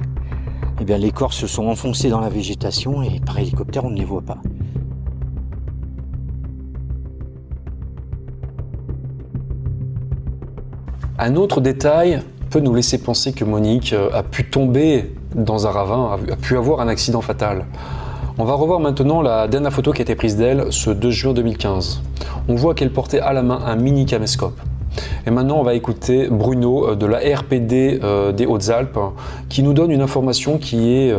[0.80, 3.98] eh bien, les corps se sont enfoncés dans la végétation et par hélicoptère, on ne
[3.98, 4.38] les voit pas.
[11.20, 15.72] Un autre détail peut nous laisser penser que Monique euh, a pu tomber dans un
[15.72, 17.66] ravin, a pu avoir un accident fatal.
[18.38, 21.34] On va revoir maintenant la dernière photo qui a été prise d'elle ce 2 juin
[21.34, 22.02] 2015.
[22.48, 24.60] On voit qu'elle portait à la main un mini caméscope.
[25.26, 29.00] Et maintenant, on va écouter Bruno euh, de la RPD euh, des Hautes-Alpes
[29.50, 31.14] qui nous donne une information qui est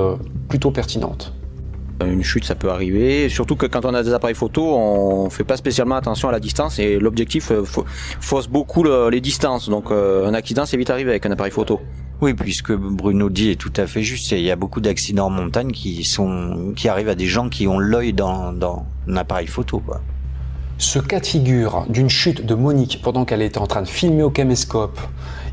[0.49, 1.33] plutôt pertinente.
[2.05, 3.29] Une chute, ça peut arriver.
[3.29, 6.39] Surtout que quand on a des appareils photo, on fait pas spécialement attention à la
[6.39, 7.65] distance et l'objectif euh,
[8.21, 9.69] fausse beaucoup les distances.
[9.69, 11.81] Donc euh, un accident, c'est vite arrivé avec un appareil photo.
[12.21, 14.31] Oui, puisque Bruno dit est tout à fait juste.
[14.33, 17.67] Il y a beaucoup d'accidents en montagne qui sont, qui arrivent à des gens qui
[17.67, 19.81] ont l'œil dans, dans un appareil photo.
[19.81, 20.01] Quoi.
[20.79, 24.23] Ce cas de figure d'une chute de Monique pendant qu'elle était en train de filmer
[24.23, 25.01] au caméscope,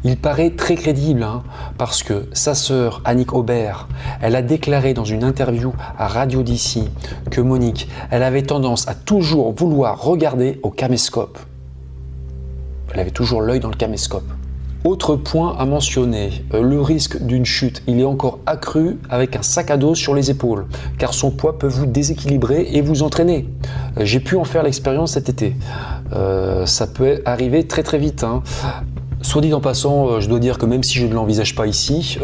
[0.05, 1.41] il paraît très crédible hein,
[1.79, 3.87] parce que sa sœur Annick Aubert,
[4.21, 6.87] elle a déclaré dans une interview à Radio d'ici
[7.31, 11.39] que Monique, elle avait tendance à toujours vouloir regarder au caméscope.
[12.93, 14.31] Elle avait toujours l'œil dans le caméscope.
[14.83, 19.41] Autre point à mentionner, euh, le risque d'une chute, il est encore accru avec un
[19.41, 20.67] sac à dos sur les épaules,
[20.99, 23.49] car son poids peut vous déséquilibrer et vous entraîner.
[23.97, 25.55] Euh, j'ai pu en faire l'expérience cet été.
[26.13, 28.23] Euh, ça peut arriver très très vite.
[28.23, 28.43] Hein.
[29.25, 32.19] Soit dit en passant, je dois dire que même si je ne l'envisage pas ici,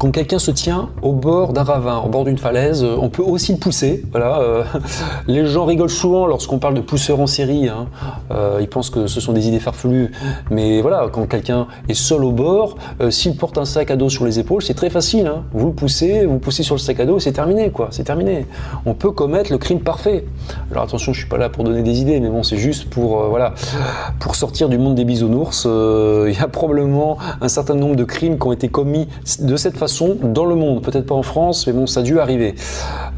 [0.00, 3.22] quand quelqu'un se tient au bord d'un ravin, au bord d'une falaise, euh, on peut
[3.22, 4.02] aussi le pousser.
[4.12, 4.64] Voilà, euh,
[5.26, 7.68] les gens rigolent souvent lorsqu'on parle de pousseurs en série.
[7.68, 7.86] Hein.
[8.30, 10.10] Euh, ils pensent que ce sont des idées farfelues.
[10.50, 12.76] Mais voilà, quand quelqu'un est seul au bord,
[13.10, 15.26] s'il porte un sac à dos sur les épaules, c'est très facile.
[15.26, 15.44] Hein.
[15.52, 17.68] Vous le poussez, vous poussez sur le sac à dos c'est terminé.
[17.70, 17.88] quoi.
[17.90, 18.46] C'est terminé.
[18.86, 20.24] On peut commettre le crime parfait.
[20.70, 23.28] Alors attention, je suis pas là pour donner des idées, mais bon, c'est juste pour
[23.28, 23.52] voilà,
[24.18, 25.66] pour sortir du monde des bisounours.
[25.66, 29.06] Il y a probablement un certain nombre de crimes qui ont été commis
[29.40, 32.18] de cette façon dans le monde, peut-être pas en France, mais bon, ça a dû
[32.18, 32.54] arriver.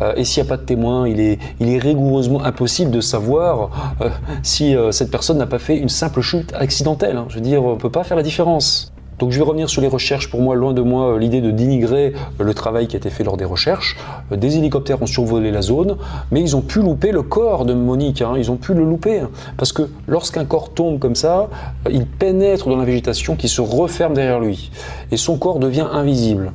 [0.01, 3.01] Euh, et s'il n'y a pas de témoin, il est, il est rigoureusement impossible de
[3.01, 4.09] savoir euh,
[4.43, 7.17] si euh, cette personne n'a pas fait une simple chute accidentelle.
[7.17, 7.27] Hein.
[7.29, 8.92] Je veux dire, on peut pas faire la différence.
[9.23, 10.29] Donc je vais revenir sur les recherches.
[10.29, 13.37] Pour moi, loin de moi l'idée de dénigrer le travail qui a été fait lors
[13.37, 13.97] des recherches.
[14.33, 15.97] Des hélicoptères ont survolé la zone,
[16.33, 18.21] mais ils ont pu louper le corps de Monique.
[18.21, 18.33] Hein.
[18.37, 19.21] Ils ont pu le louper.
[19.21, 19.31] Hein.
[19.57, 21.51] Parce que lorsqu'un corps tombe comme ça,
[21.89, 24.73] il pénètre dans la végétation qui se referme derrière lui.
[25.13, 26.51] Et son corps devient invisible.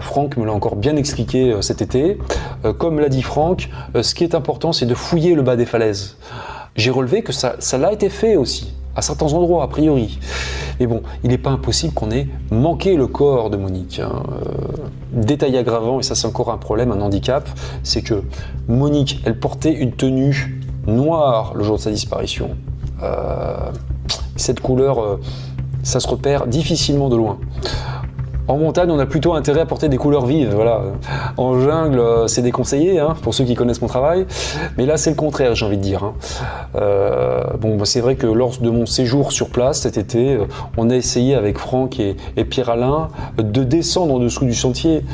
[0.00, 2.18] Franck me l'a encore bien expliqué euh, cet été.
[2.64, 5.54] Euh, comme l'a dit Franck, euh, ce qui est important, c'est de fouiller le bas
[5.54, 6.16] des falaises.
[6.74, 10.18] J'ai relevé que ça l'a été fait aussi à certains endroits, a priori.
[10.78, 14.00] Mais bon, il n'est pas impossible qu'on ait manqué le corps de Monique.
[14.00, 14.22] Hein.
[14.32, 17.48] Euh, détail aggravant, et ça c'est encore un problème, un handicap,
[17.82, 18.22] c'est que
[18.68, 22.56] Monique, elle portait une tenue noire le jour de sa disparition.
[23.02, 23.70] Euh,
[24.36, 25.20] cette couleur, euh,
[25.82, 27.38] ça se repère difficilement de loin.
[28.50, 30.52] En montagne, on a plutôt intérêt à porter des couleurs vives.
[30.52, 30.82] Voilà.
[31.36, 34.26] En jungle, euh, c'est déconseillé, hein, pour ceux qui connaissent mon travail.
[34.76, 36.02] Mais là, c'est le contraire, j'ai envie de dire.
[36.02, 36.14] Hein.
[36.74, 40.46] Euh, bon, bah, c'est vrai que lors de mon séjour sur place cet été, euh,
[40.76, 45.04] on a essayé avec Franck et, Pierre-Alain de descendre en dessous du sentier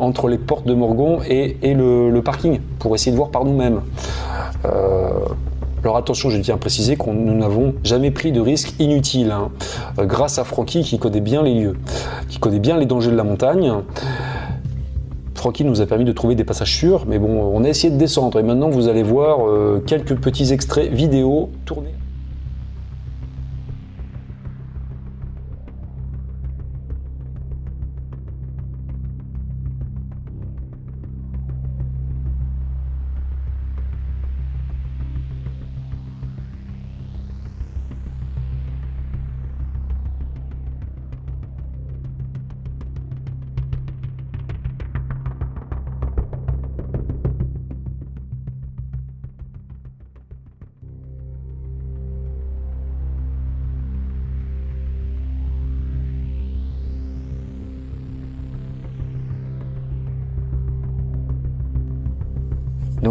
[0.00, 3.82] entre les portes de Morgon et, le, parking pour essayer de voir par nous-mêmes.
[5.84, 9.50] Alors attention, je tiens à préciser qu'on nous n'avons jamais pris de risques inutiles, hein.
[9.98, 11.76] euh, grâce à Francky qui connaît bien les lieux,
[12.28, 13.72] qui connaît bien les dangers de la montagne.
[15.34, 17.98] Francky nous a permis de trouver des passages sûrs, mais bon, on a essayé de
[17.98, 21.94] descendre et maintenant vous allez voir euh, quelques petits extraits vidéo tournés.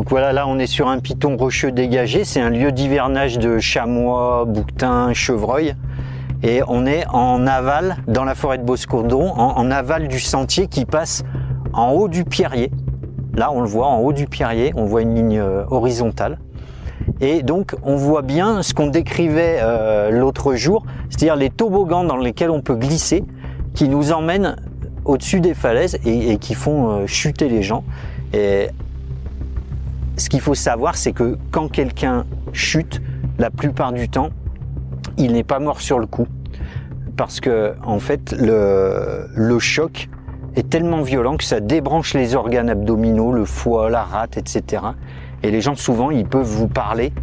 [0.01, 3.59] Donc voilà, là on est sur un piton rocheux dégagé, c'est un lieu d'hivernage de
[3.59, 5.75] chamois, bouquetins, chevreuils.
[6.41, 10.85] Et on est en aval, dans la forêt de Boscourdon, en, aval du sentier qui
[10.85, 11.23] passe
[11.73, 12.71] en haut du pierrier.
[13.35, 16.39] Là on le voit en haut du pierrier, on voit une ligne euh, horizontale.
[17.19, 22.17] Et donc on voit bien ce qu'on décrivait euh, l'autre jour, c'est-à-dire les toboggans dans
[22.17, 23.23] lesquels on peut glisser,
[23.75, 24.55] qui nous emmènent
[25.05, 27.83] au-dessus des falaises et, qui font euh, chuter les gens.
[30.17, 33.01] Ce qu'il faut savoir, c'est que quand quelqu'un chute,
[33.39, 34.29] la plupart du temps,
[35.17, 36.27] il n'est pas mort sur le coup.
[37.17, 40.09] Parce que, en fait, le, choc
[40.55, 44.83] est tellement violent que ça débranche les organes abdominaux, le foie, la rate, etc.
[45.43, 47.13] Et les gens, souvent, ils peuvent vous parler,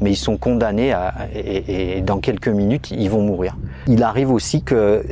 [0.00, 3.56] mais ils sont condamnés à, et, et dans quelques minutes, ils vont mourir.
[3.86, 5.04] Il arrive aussi que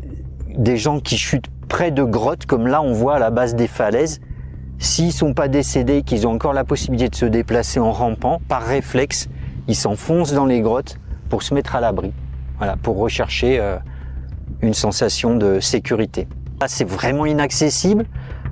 [0.56, 3.66] des gens qui chutent près de grottes, comme là on voit à la base des
[3.66, 4.20] falaises,
[4.82, 8.62] S'ils sont pas décédés, qu'ils ont encore la possibilité de se déplacer en rampant, par
[8.62, 9.28] réflexe,
[9.68, 12.12] ils s'enfoncent dans les grottes pour se mettre à l'abri.
[12.58, 13.76] Voilà, pour rechercher euh,
[14.60, 16.26] une sensation de sécurité.
[16.60, 18.06] Là, c'est vraiment inaccessible.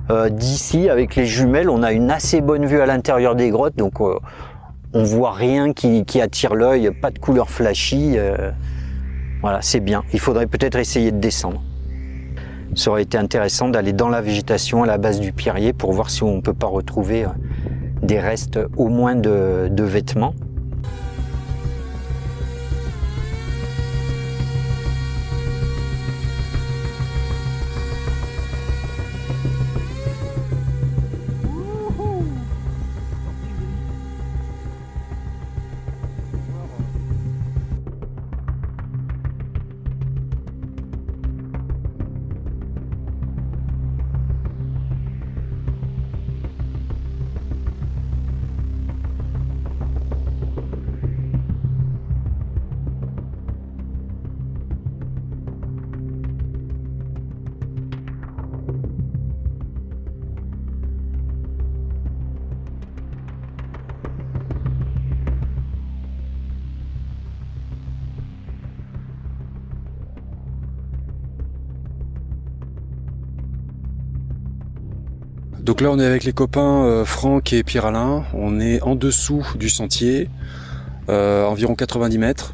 [0.09, 3.75] Euh, d'ici, avec les jumelles, on a une assez bonne vue à l'intérieur des grottes,
[3.75, 4.17] donc euh,
[4.93, 8.15] on voit rien qui, qui attire l'œil, pas de couleur flashy.
[9.41, 10.05] voilà, c'est bien.
[10.13, 11.61] Il faudrait peut-être essayer de descendre
[12.75, 16.09] ça aurait été intéressant d'aller dans la végétation à la base du pierrier pour voir
[16.09, 17.29] si on ne peut pas retrouver euh,
[18.01, 20.33] des restes au moins de, de vêtements.
[75.81, 78.23] Là, on est avec les copains euh, Franck et Pierre-Alain.
[78.35, 80.29] On est en dessous du sentier,
[81.09, 82.53] euh, environ 90 mètres.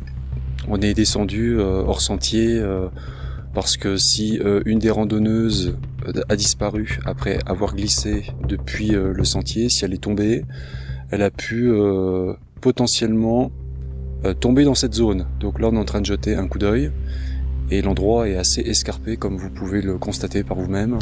[0.69, 2.63] On est descendu euh, hors sentier
[3.53, 5.75] parce que si une des randonneuses
[6.29, 10.45] a disparu après avoir glissé depuis le sentier, si elle est tombée,
[11.11, 11.69] elle a pu
[12.61, 13.51] potentiellement
[14.39, 15.27] tomber dans cette zone.
[15.41, 16.91] Donc là, on est en train de jeter un coup d'œil
[17.71, 20.99] et l'endroit est assez escarpé comme vous pouvez le constater par vous-même.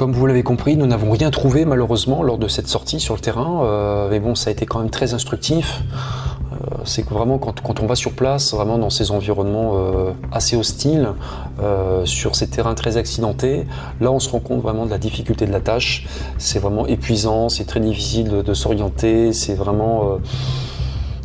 [0.00, 3.20] Comme vous l'avez compris, nous n'avons rien trouvé malheureusement lors de cette sortie sur le
[3.20, 5.82] terrain, euh, mais bon, ça a été quand même très instructif.
[6.52, 10.56] Euh, c'est que vraiment quand, on va sur place, vraiment dans ces environnements euh, assez
[10.56, 11.10] hostiles,
[12.06, 13.66] sur ces terrains très accidentés,
[14.00, 16.08] là on se rend compte vraiment de la difficulté de la tâche.
[16.38, 20.18] C'est vraiment épuisant, c'est très difficile de, s'orienter, c'est vraiment...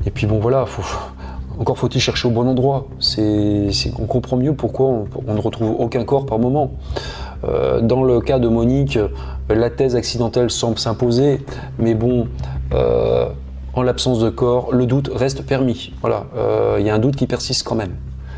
[0.06, 0.66] Et puis bon voilà,
[1.58, 2.88] encore faut-il chercher au bon endroit.
[3.18, 6.72] on comprend mieux pourquoi on ne retrouve aucun corps par moment.
[7.48, 8.98] Euh, dans le cas de Monique,
[9.50, 11.41] la thèse accidentelle semble s'imposer,
[11.78, 12.28] mais bon,
[12.74, 13.28] euh,
[13.74, 15.93] en l'absence de corps, le doute reste permis.
[16.02, 17.96] Voilà, euh, il y a un doute qui persiste quand même.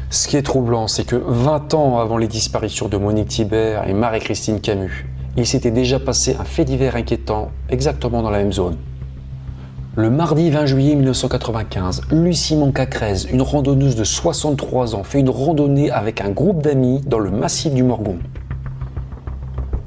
[0.10, 3.94] Ce qui est troublant, c'est que 20 ans avant les disparitions de Monique Thibert et
[3.94, 5.06] Marie-Christine Camus,
[5.36, 8.78] il s'était déjà passé un fait divers inquiétant exactement dans la même zone.
[9.96, 15.92] Le mardi 20 juillet 1995, Lucie Moncacrez, une randonneuse de 63 ans, fait une randonnée
[15.92, 18.18] avec un groupe d'amis dans le massif du Morgon.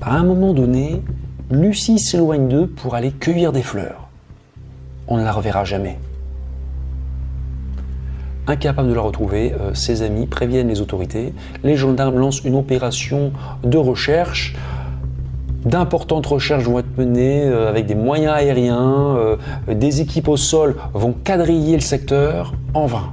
[0.03, 1.03] À un moment donné,
[1.51, 4.09] Lucie s'éloigne d'eux pour aller cueillir des fleurs.
[5.09, 5.99] On ne la reverra jamais.
[8.47, 11.35] Incapable de la retrouver, euh, ses amis préviennent les autorités.
[11.63, 13.33] Les gendarmes lancent une opération
[13.63, 14.57] de recherche.
[15.67, 19.17] D'importantes recherches vont être menées euh, avec des moyens aériens.
[19.19, 19.37] Euh,
[19.69, 23.13] des équipes au sol vont quadriller le secteur en vain.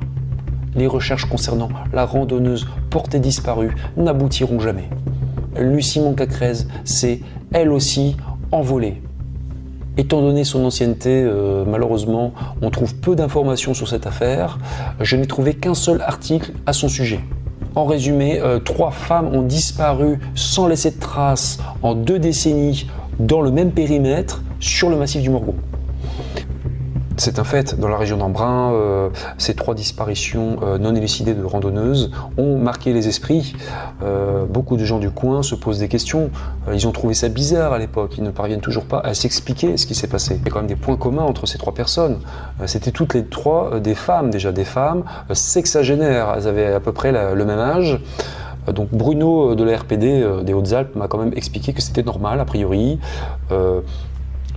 [0.74, 4.90] Les recherches concernant la randonneuse portée disparue n'aboutiront jamais.
[5.60, 6.54] Lucie Moncacrez
[6.84, 7.22] s'est
[7.54, 8.16] elle aussi
[8.52, 9.02] envolée.
[9.98, 14.60] Étant donné son ancienneté, euh, malheureusement, on trouve peu d'informations sur cette affaire.
[15.00, 17.20] Je n'ai trouvé qu'un seul article à son sujet.
[17.74, 22.88] En résumé, euh, trois femmes ont disparu sans laisser de traces en deux décennies
[23.20, 25.56] dans le même périmètre sur le massif du Morgon.
[27.20, 29.10] C'est un fait, dans la région d'Embrun, euh,
[29.40, 33.56] ces trois disparitions euh, non élucidées de randonneuses ont marqué les esprits.
[34.04, 36.30] Euh, beaucoup de gens du coin se posent des questions.
[36.72, 39.88] ils ont trouvé ça bizarre à l'époque, ils ne parviennent toujours pas à s'expliquer ce
[39.88, 40.36] qui s'est passé.
[40.40, 42.20] Il y a quand même des points communs entre ces trois personnes.
[42.68, 45.04] C'était toutes les trois des femmes, déjà des femmes,
[45.34, 46.36] sexagénaires.
[46.38, 48.00] Elles avaient à peu près le même âge.
[48.72, 52.46] Donc Bruno de la RPD des Hautes-Alpes m'a quand même expliqué que c'était normal a
[52.46, 53.00] priori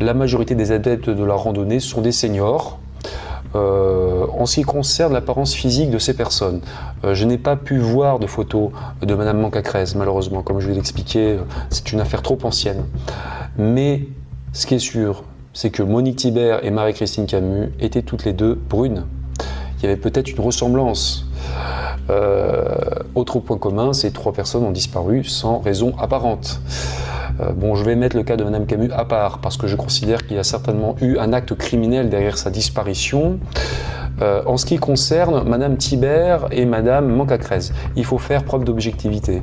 [0.00, 2.78] la majorité des adeptes de la randonnée sont des seniors.
[3.56, 6.60] Euh, en ce qui concerne l'apparence physique de ces personnes,
[7.04, 8.70] euh, je n'ai pas pu voir de photos
[9.02, 11.36] de Madame Mancacrez, malheureusement, comme je vous l'ai expliqué,
[11.68, 12.84] c'est une affaire trop ancienne.
[13.58, 14.06] Mais
[14.52, 18.54] ce qui est sûr, c'est que Monique Thibert et Marie-Christine Camus étaient toutes les deux
[18.54, 19.04] brunes.
[19.78, 21.26] Il y avait peut-être une ressemblance.
[22.10, 22.64] Euh,
[23.14, 26.60] autre point commun, ces trois personnes ont disparu sans raison apparente.
[27.40, 29.76] Euh, bon, je vais mettre le cas de Madame Camus à part parce que je
[29.76, 33.38] considère qu'il y a certainement eu un acte criminel derrière sa disparition.
[34.22, 39.42] Euh, en ce qui concerne Madame Thibert et Madame Mancacrez, il faut faire preuve d'objectivité.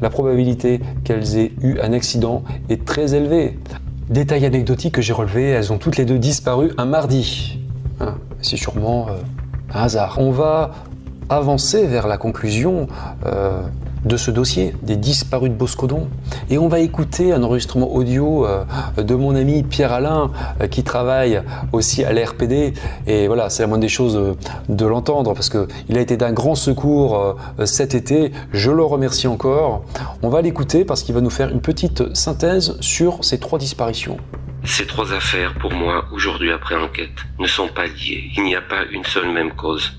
[0.00, 3.58] La probabilité qu'elles aient eu un accident est très élevée.
[4.08, 7.58] Détail anecdotique que j'ai relevé, elles ont toutes les deux disparu un mardi.
[8.00, 9.06] Hein, c'est sûrement
[9.72, 10.16] un hasard.
[10.18, 10.72] On va
[11.28, 12.88] avancer vers la conclusion
[14.04, 16.08] de ce dossier, des disparus de Boscodon.
[16.50, 18.64] Et on va écouter un enregistrement audio euh,
[18.98, 22.74] de mon ami Pierre Alain, euh, qui travaille aussi à l'RPD.
[23.06, 24.34] Et voilà, c'est la moindre des choses euh,
[24.68, 28.32] de l'entendre, parce qu'il a été d'un grand secours cet été.
[28.52, 29.82] Je le remercie encore.
[30.22, 34.18] On va l'écouter parce qu'il va nous faire une petite synthèse sur ces trois disparitions.
[34.66, 38.30] Ces trois affaires, pour moi, aujourd'hui après enquête, ne sont pas liées.
[38.34, 39.98] Il n'y a pas une seule même cause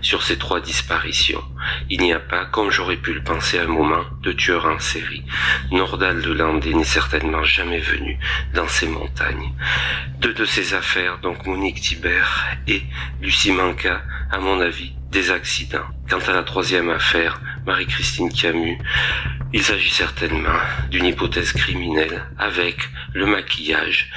[0.00, 1.44] sur ces trois disparitions.
[1.90, 4.78] Il n'y a pas, comme j'aurais pu le penser à un moment, de tueur en
[4.78, 5.22] série.
[5.70, 8.18] Nordal de Landé n'est certainement jamais venu
[8.54, 9.52] dans ces montagnes.
[10.20, 12.82] Deux de ces affaires, donc Monique Thibert et
[13.20, 14.00] Lucie Manca,
[14.32, 14.94] à mon avis,
[15.30, 15.86] accidents.
[16.08, 18.78] Quant à la troisième affaire, Marie-Christine Camus,
[19.52, 20.58] il s'agit certainement
[20.90, 22.76] d'une hypothèse criminelle avec
[23.14, 24.10] le maquillage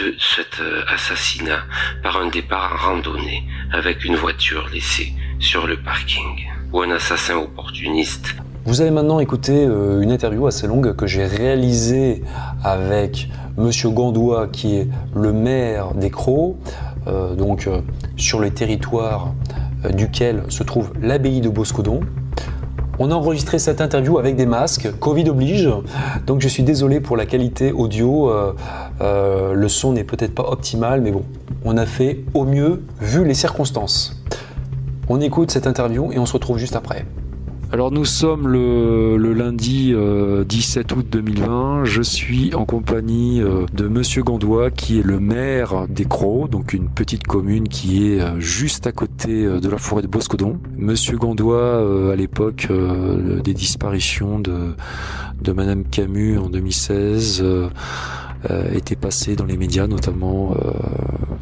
[0.00, 1.64] de cet euh, assassinat
[2.02, 7.36] par un départ en randonnée avec une voiture laissée sur le parking ou un assassin
[7.36, 8.34] opportuniste
[8.64, 12.22] Vous allez maintenant écouter euh, une interview assez longue que j'ai réalisée
[12.64, 16.10] avec Monsieur Gandois, qui est le maire des
[17.06, 17.68] euh, donc
[18.16, 19.32] sur le territoire
[19.92, 22.00] duquel se trouve l'abbaye de Boscodon.
[22.98, 25.68] On a enregistré cette interview avec des masques, Covid oblige,
[26.26, 28.32] donc je suis désolé pour la qualité audio,
[29.00, 31.24] le son n'est peut-être pas optimal, mais bon,
[31.64, 34.22] on a fait au mieux vu les circonstances.
[35.08, 37.04] On écoute cette interview et on se retrouve juste après.
[37.76, 39.96] Alors nous sommes le, lundi 17
[40.92, 41.84] euh, août 2020.
[41.84, 46.72] Je suis en compagnie euh, de Monsieur Gandois qui est le maire des Crocs, donc
[46.72, 50.58] une petite commune qui est euh, juste à côté de la forêt de Boscodon.
[50.78, 52.68] Monsieur Gandois, à l'époque
[53.44, 54.74] des disparitions de,
[55.42, 57.44] de Madame Camus en 2016,
[58.72, 60.54] était passé dans les médias, notamment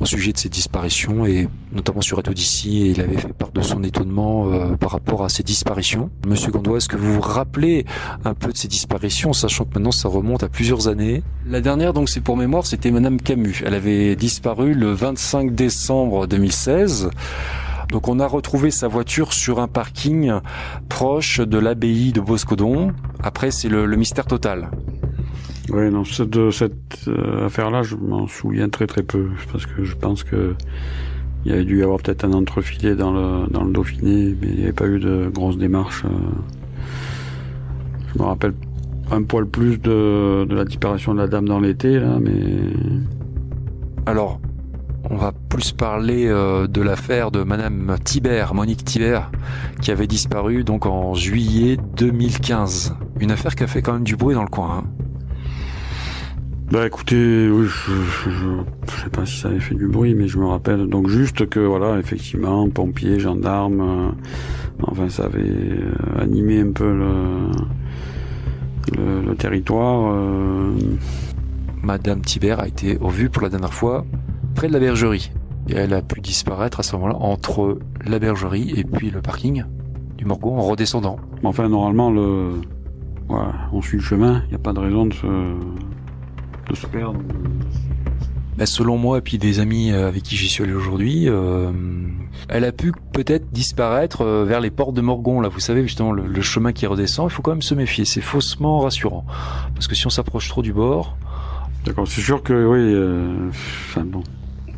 [0.04, 3.52] au sujet de ces disparitions et notamment sur Radio d'ici et il avait fait part
[3.52, 6.10] de son étonnement euh, par rapport à ces disparitions.
[6.26, 7.86] Monsieur Gandois, est-ce que vous vous rappelez
[8.26, 11.22] un peu de ces disparitions, sachant que maintenant ça remonte à plusieurs années?
[11.46, 13.62] La dernière, donc c'est pour mémoire, c'était Madame Camus.
[13.64, 17.08] Elle avait disparu le 25 décembre 2016.
[17.88, 20.32] Donc on a retrouvé sa voiture sur un parking
[20.90, 22.92] proche de l'abbaye de Boscodon.
[23.22, 24.70] Après c'est le mystère total.
[25.70, 29.96] Oui, non, de cette euh, affaire-là, je m'en souviens très très peu, parce que je
[29.96, 30.54] pense que
[31.44, 34.62] il y avait dû y avoir peut-être un entrefilet dans le, Dauphiné, mais il n'y
[34.62, 36.04] avait pas eu de grosses démarches.
[36.04, 36.08] Euh.
[38.12, 38.54] Je me rappelle
[39.10, 42.32] un poil plus de, de la disparition de la dame dans l'été, là, mais...
[44.06, 44.40] Alors,
[45.10, 49.30] on va plus parler euh, de l'affaire de Madame Thibert, Monique Thibert,
[49.82, 52.94] qui avait disparu donc en juillet 2015.
[53.20, 54.78] Une affaire qui a fait quand même du bruit dans le coin.
[54.78, 55.04] Hein.
[56.70, 57.92] Bah écoutez, oui, je,
[58.30, 61.46] je, sais pas si ça avait fait du bruit, mais je me rappelle donc juste
[61.48, 64.10] que voilà, effectivement, pompiers, gendarmes, euh,
[64.82, 67.50] enfin ça avait euh, animé un peu le,
[69.26, 70.14] le, territoire.
[70.14, 70.72] Euh.
[71.82, 74.06] Madame Thibert a été revue pour la dernière fois
[74.54, 75.32] près de la bergerie.
[75.68, 79.64] Et elle a pu disparaître à ce moment-là entre la bergerie et puis le parking
[80.16, 81.18] du Morgon en redescendant.
[81.42, 82.52] Enfin, normalement, le,
[83.28, 85.26] on suit le chemin, il n'y a pas de raison de se
[86.70, 87.20] de se perdre
[88.56, 91.72] bah, selon moi et puis des amis euh, avec qui j'y suis allé aujourd'hui, euh,
[92.48, 95.40] elle a pu peut-être disparaître euh, vers les portes de Morgon.
[95.40, 97.28] Là, vous savez justement le, chemin qui redescend.
[97.28, 98.04] Il faut quand même se méfier.
[98.04, 99.26] C'est faussement rassurant
[99.74, 101.16] parce que si on s'approche trop du bord.
[101.84, 103.52] D'accord, c'est sûr que oui.
[103.88, 104.22] enfin bon,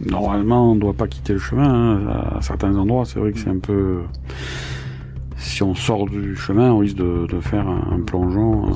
[0.01, 1.69] normalement on ne doit pas quitter le chemin.
[1.69, 2.37] Hein.
[2.37, 4.01] À certains endroits, c'est vrai que c'est un peu.
[5.37, 8.71] Si on sort du chemin, on risque de, faire un, plongeon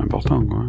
[0.00, 0.64] important, quoi.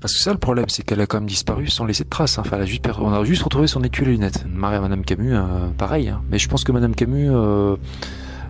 [0.00, 2.38] Parce que ça, le problème, c'est qu'elle a quand même disparu sans laisser de traces.
[2.38, 2.42] Hein.
[2.44, 2.64] Enfin,
[3.00, 4.44] on a juste retrouvé son étui et les lunettes.
[4.48, 6.08] Marie Madame Camus, euh, pareil.
[6.08, 6.22] Hein.
[6.30, 7.76] Mais je pense que Madame Camus, euh,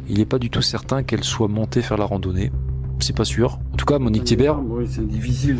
[0.08, 2.50] il n'est pas du tout certain qu'elle soit montée faire la randonnée.
[2.98, 3.58] C'est pas sûr.
[3.72, 4.58] En tout cas, Monique Thibert.
[4.62, 5.58] Oui, c'est difficile.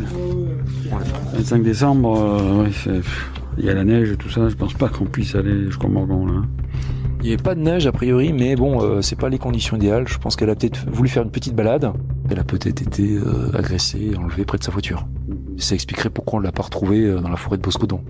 [1.35, 3.01] Le 5 décembre, euh,
[3.57, 4.49] il y a la neige et tout ça.
[4.49, 6.41] Je pense pas qu'on puisse aller jusqu'au Morgon là.
[7.21, 9.75] Il n'y avait pas de neige a priori, mais bon, euh, c'est pas les conditions
[9.75, 10.07] idéales.
[10.07, 11.91] Je pense qu'elle a peut-être voulu faire une petite balade.
[12.29, 15.05] Elle a peut-être été euh, agressée et enlevée près de sa voiture.
[15.57, 18.01] Ça expliquerait pourquoi on l'a pas retrouvée euh, dans la forêt de Boscodon.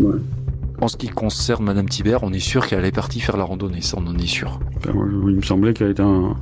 [0.00, 0.16] Ouais.
[0.80, 3.80] En ce qui concerne Madame Thibert, on est sûr qu'elle est partie faire la randonnée,
[3.80, 4.60] ça on en est sûr.
[4.84, 4.92] Ben,
[5.28, 6.36] il me semblait qu'elle était un...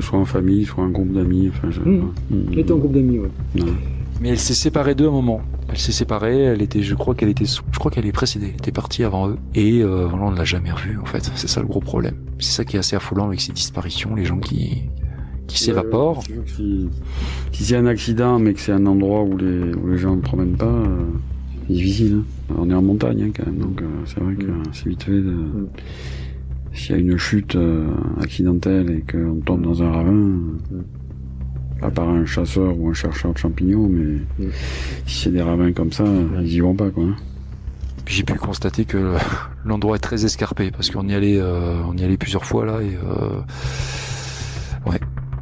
[0.00, 1.50] soit en famille, soit un groupe d'amis.
[1.50, 2.12] Enfin, mmh.
[2.52, 3.30] Elle était en groupe d'amis, ouais.
[4.20, 5.40] Mais elle s'est séparée d'eux à un moment.
[5.68, 8.60] Elle s'est séparée, elle était, je crois qu'elle était, je crois qu'elle est précédée, elle
[8.60, 9.38] était partie avant eux.
[9.56, 11.28] Et euh, voilà, on ne l'a jamais revue en fait.
[11.34, 12.14] C'est ça le gros problème.
[12.38, 14.84] C'est ça qui est assez affolant avec ces disparitions, les gens qui
[15.52, 16.22] qui s'évaporent.
[16.46, 16.88] si,
[17.52, 20.20] si c'est un accident, mais que c'est un endroit où les où les gens ne
[20.20, 21.04] promènent pas, euh,
[21.66, 22.22] c'est difficile.
[22.50, 22.54] Hein.
[22.58, 24.62] On est en montagne hein, quand même, donc euh, c'est vrai que mm.
[24.72, 25.30] c'est vite fait de.
[25.30, 25.68] Mm.
[26.74, 27.86] S'il y a une chute euh,
[28.20, 30.12] accidentelle et qu'on tombe dans un ravin.
[30.12, 30.58] Mm
[31.82, 34.50] à part un chasseur ou un chercheur de champignons, mais mm.
[35.06, 36.04] si c'est des ravins comme ça,
[36.40, 37.06] ils y vont pas quoi.
[38.06, 39.16] J'ai pu constater que
[39.64, 42.80] l'endroit est très escarpé parce qu'on y allait, euh, on y allait plusieurs fois là
[42.82, 43.40] et euh,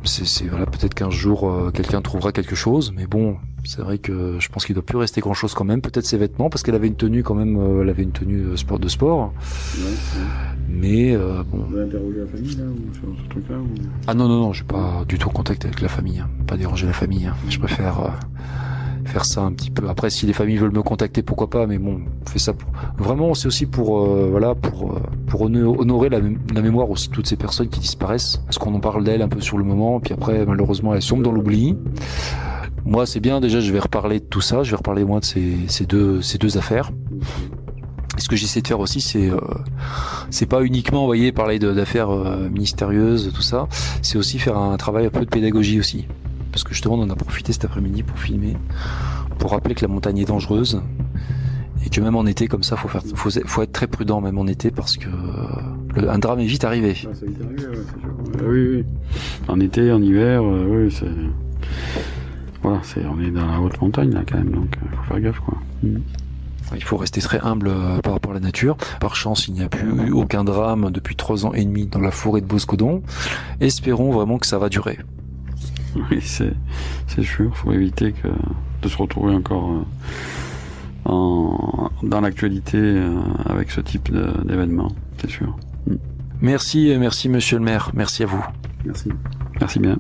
[0.05, 4.37] c'est voilà peut-être qu'un jour euh, quelqu'un trouvera quelque chose, mais bon, c'est vrai que
[4.39, 5.81] je pense qu'il doit plus rester grand chose quand même.
[5.81, 8.79] Peut-être ses vêtements parce qu'elle avait une tenue quand même, elle avait une tenue sport
[8.79, 9.33] de sport.
[10.69, 11.65] Mais euh, bon.
[11.69, 13.57] Vous avez interrogé la famille là ou sur ce truc-là
[14.07, 16.31] Ah non non non, je pas du tout contact avec la famille, hein.
[16.47, 17.27] pas déranger la famille.
[17.27, 17.35] Hein.
[17.49, 18.09] Je préfère euh,
[19.05, 19.89] faire ça un petit peu.
[19.89, 21.67] Après, si les familles veulent me contacter, pourquoi pas.
[21.67, 25.43] Mais bon, on fait ça pour vraiment, c'est aussi pour euh, voilà pour euh, pour
[25.43, 26.21] honorer la,
[26.61, 29.59] mémoire aussi toutes ces personnes qui disparaissent, parce qu'on en parle d'elles un peu sur
[29.59, 31.77] le moment, puis après malheureusement elles sont dans l'oubli.
[32.85, 33.61] Moi, c'est bien déjà.
[33.61, 34.63] Je vais reparler de tout ça.
[34.63, 36.91] Je vais reparler moi de ces, deux ces deux affaires.
[38.17, 42.49] ce que j'essaie de faire aussi, c'est euh, pas uniquement, vous voyez, parler d'affaires euh,
[42.49, 43.69] mystérieuses, tout ça.
[44.03, 46.07] C'est aussi faire un travail un peu de pédagogie aussi,
[46.51, 48.57] parce que justement, on en a profité cet après-midi pour filmer,
[49.39, 50.83] pour rappeler que la montagne est dangereuse
[51.85, 54.39] et que même en été comme ça, faut faire, faut, faut être très prudent même
[54.39, 55.09] en été parce que
[55.97, 56.95] le, un drame est vite arrivé.
[57.05, 58.49] Ah, vite arrivé, ouais, c'est sûr.
[58.49, 58.85] oui, oui.
[59.49, 61.07] En été, en hiver, euh, oui, c'est
[62.63, 65.21] voilà, c'est on est dans la haute montagne là quand même, donc il faut faire
[65.21, 65.55] gaffe quoi.
[65.83, 65.99] Mm.
[66.77, 68.77] Il faut rester très humble euh, par rapport à la nature.
[69.01, 71.99] Par chance, il n'y a plus eu aucun drame depuis trois ans et demi dans
[71.99, 73.03] la forêt de Boscodon.
[73.61, 74.99] Espérons vraiment que ça va durer.
[75.97, 76.53] Oui, c'est,
[77.07, 77.57] c'est sûr.
[77.57, 78.29] Faut éviter que,
[78.83, 79.83] de se retrouver encore euh,
[81.05, 83.11] en, dans l'actualité euh,
[83.47, 84.11] avec ce type
[84.45, 84.93] d'événement.
[85.19, 85.57] C'est sûr.
[86.41, 87.91] Merci, merci monsieur le maire.
[87.95, 88.45] Merci à vous.
[88.85, 89.11] Merci.
[89.61, 89.99] Merci bien.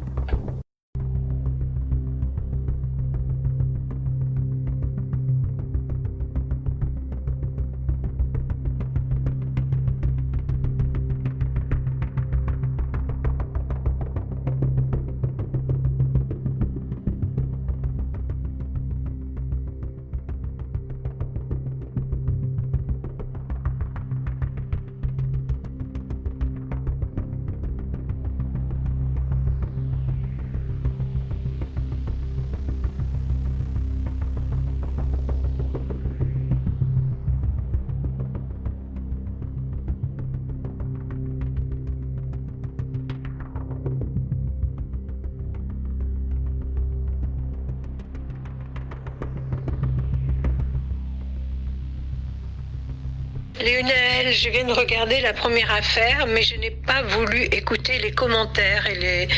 [53.60, 58.10] Lionel, je viens de regarder la première affaire, mais je n'ai pas voulu écouter les
[58.10, 59.28] commentaires et les...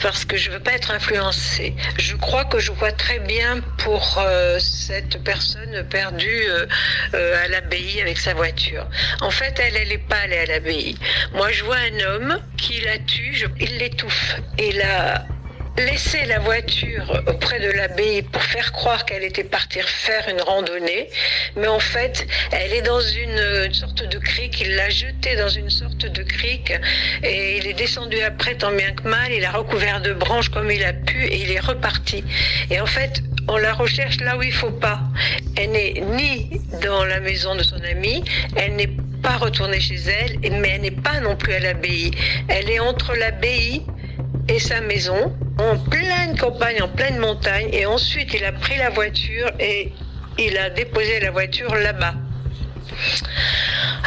[0.00, 1.74] parce que je veux pas être influencée.
[1.98, 6.66] Je crois que je vois très bien pour euh, cette personne perdue euh,
[7.14, 8.86] euh, à l'abbaye avec sa voiture.
[9.20, 10.96] En fait, elle, elle n'est pas allée à l'abbaye.
[11.34, 14.36] Moi, je vois un homme qui la tue, il l'étouffe.
[14.58, 15.26] Et là,
[15.78, 21.08] laisser la voiture auprès de l'abbaye pour faire croire qu'elle était partie faire une randonnée,
[21.56, 25.70] mais en fait, elle est dans une, sorte de crique, il l'a jetée dans une
[25.70, 26.72] sorte de crique,
[27.22, 30.70] et il est descendu après tant bien que mal, il a recouvert de branches comme
[30.70, 32.22] il a pu, et il est reparti.
[32.70, 35.00] Et en fait, on la recherche là où il faut pas.
[35.56, 38.24] Elle n'est ni dans la maison de son ami,
[38.56, 38.90] elle n'est
[39.22, 42.10] pas retournée chez elle, mais elle n'est pas non plus à l'abbaye.
[42.48, 43.82] Elle est entre l'abbaye
[44.48, 48.90] et sa maison, en pleine campagne, en pleine montagne, et ensuite il a pris la
[48.90, 49.92] voiture et
[50.38, 52.14] il a déposé la voiture là-bas.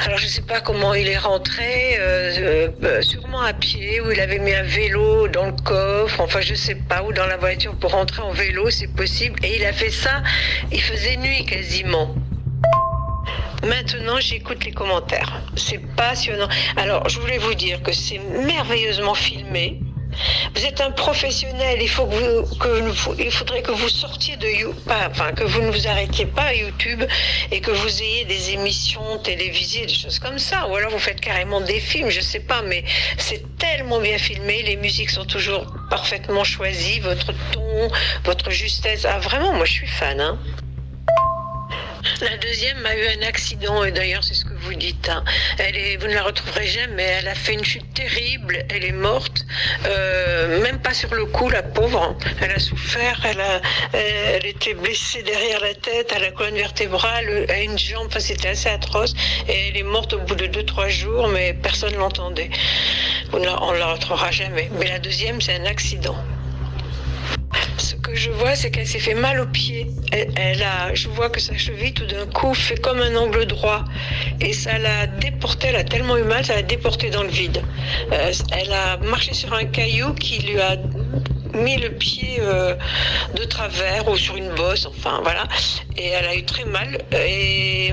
[0.06, 4.12] Alors je ne sais pas comment il est rentré, euh, euh, sûrement à pied, ou
[4.12, 7.38] il avait mis un vélo dans le coffre, enfin je sais pas, ou dans la
[7.38, 9.40] voiture pour rentrer en vélo, c'est possible.
[9.44, 10.22] Et il a fait ça,
[10.72, 12.14] il faisait nuit quasiment.
[13.66, 15.42] Maintenant, j'écoute les commentaires.
[15.56, 16.48] C'est passionnant.
[16.78, 19.80] Alors, je voulais vous dire que c'est merveilleusement filmé.
[20.56, 21.80] Vous êtes un professionnel.
[21.82, 24.46] Il faut que vous, il faudrait que vous sortiez de
[24.88, 27.04] pas, enfin que vous ne vous arrêtiez pas à YouTube
[27.52, 30.68] et que vous ayez des émissions télévisées, des choses comme ça.
[30.68, 32.62] Ou alors vous faites carrément des films, je sais pas.
[32.62, 32.84] Mais
[33.18, 34.64] c'est tellement bien filmé.
[34.64, 37.00] Les musiques sont toujours parfaitement choisies.
[37.00, 37.90] Votre ton,
[38.24, 39.06] votre justesse.
[39.06, 40.20] Ah vraiment, moi je suis fan.
[40.20, 40.40] Hein.
[42.22, 45.10] La deuxième a eu un accident, et d'ailleurs c'est ce que vous dites.
[45.10, 45.24] hein.
[45.58, 47.04] Elle est, vous ne la retrouverez jamais.
[47.04, 49.46] Elle a fait une chute terrible, elle est morte,
[49.86, 52.16] euh, même pas sur le coup, la pauvre.
[52.42, 53.62] Elle a souffert, elle, a,
[53.96, 58.20] euh, elle était blessée derrière la tête, à la colonne vertébrale, à une jambe, enfin,
[58.20, 59.14] c'était assez atroce.
[59.48, 62.50] Et elle est morte au bout de 2-3 jours, mais personne ne l'entendait.
[63.34, 64.70] On ne la- on ne la retrouvera jamais.
[64.80, 66.16] Mais la deuxième, c'est un accident.
[68.06, 69.88] Que je vois, c'est qu'elle s'est fait mal au pied.
[70.12, 73.84] Elle, a, je vois que sa cheville, tout d'un coup, fait comme un angle droit.
[74.40, 77.64] Et ça l'a déportée, elle a tellement eu mal, ça l'a déportée dans le vide.
[78.12, 80.78] Euh, elle a marché sur un caillou qui lui a
[81.56, 82.76] mis le pied euh,
[83.36, 85.48] de travers ou sur une bosse, enfin voilà.
[85.98, 87.92] Et elle a eu très mal et, et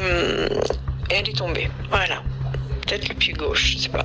[1.09, 1.71] elle est tombée.
[1.89, 2.23] Voilà.
[2.87, 4.05] Peut-être le pied gauche, je sais pas.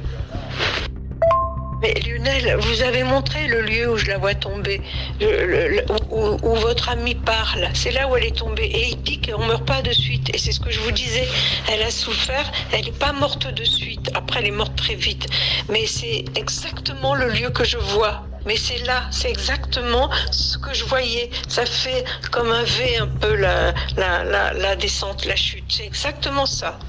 [1.82, 4.82] Mais Lionel, vous avez montré le lieu où je la vois tomber,
[5.22, 7.70] le- le- où, où votre ami parle.
[7.76, 8.66] C'est là où elle est tombée.
[8.66, 10.34] Et il dit qu'on ne meurt pas de suite.
[10.34, 11.28] Et c'est ce que je vous disais.
[11.72, 14.10] Elle a souffert, elle n'est pas morte de suite.
[14.16, 15.28] Après, elle est morte très vite.
[15.70, 18.24] Mais c'est exactement le lieu que je vois.
[18.48, 21.30] Mais c'est là, c'est exactement ce que je voyais.
[21.48, 25.66] Ça fait comme un V un peu la, la, la descente, la chute.
[25.70, 26.80] C'est exactement ça.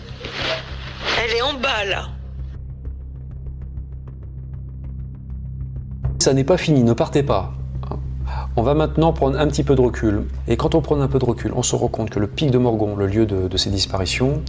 [1.19, 2.09] Elle est en bas là.
[6.21, 7.53] Ça n'est pas fini, ne partez pas.
[8.57, 10.25] On va maintenant prendre un petit peu de recul.
[10.49, 12.51] Et quand on prend un peu de recul, on se rend compte que le pic
[12.51, 14.43] de Morgon, le lieu de, ces disparitions,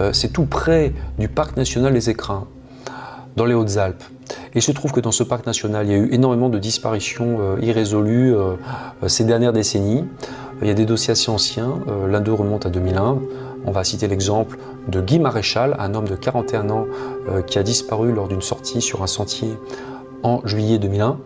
[0.00, 2.46] euh, c'est tout près du parc national des Écrins,
[3.36, 4.02] dans les Hautes-Alpes.
[4.54, 6.58] Et il se trouve que dans ce parc national, il y a eu énormément de
[6.58, 8.56] disparitions euh, irrésolues euh,
[9.06, 10.06] ces dernières décennies.
[10.62, 13.18] Il y a des dossiers assez anciens, l'un d'eux remonte à 2001.
[13.64, 16.86] On va citer l'exemple de Guy Maréchal, un homme de 41 ans
[17.46, 19.56] qui a disparu lors d'une sortie sur un sentier
[20.22, 21.18] en juillet 2001.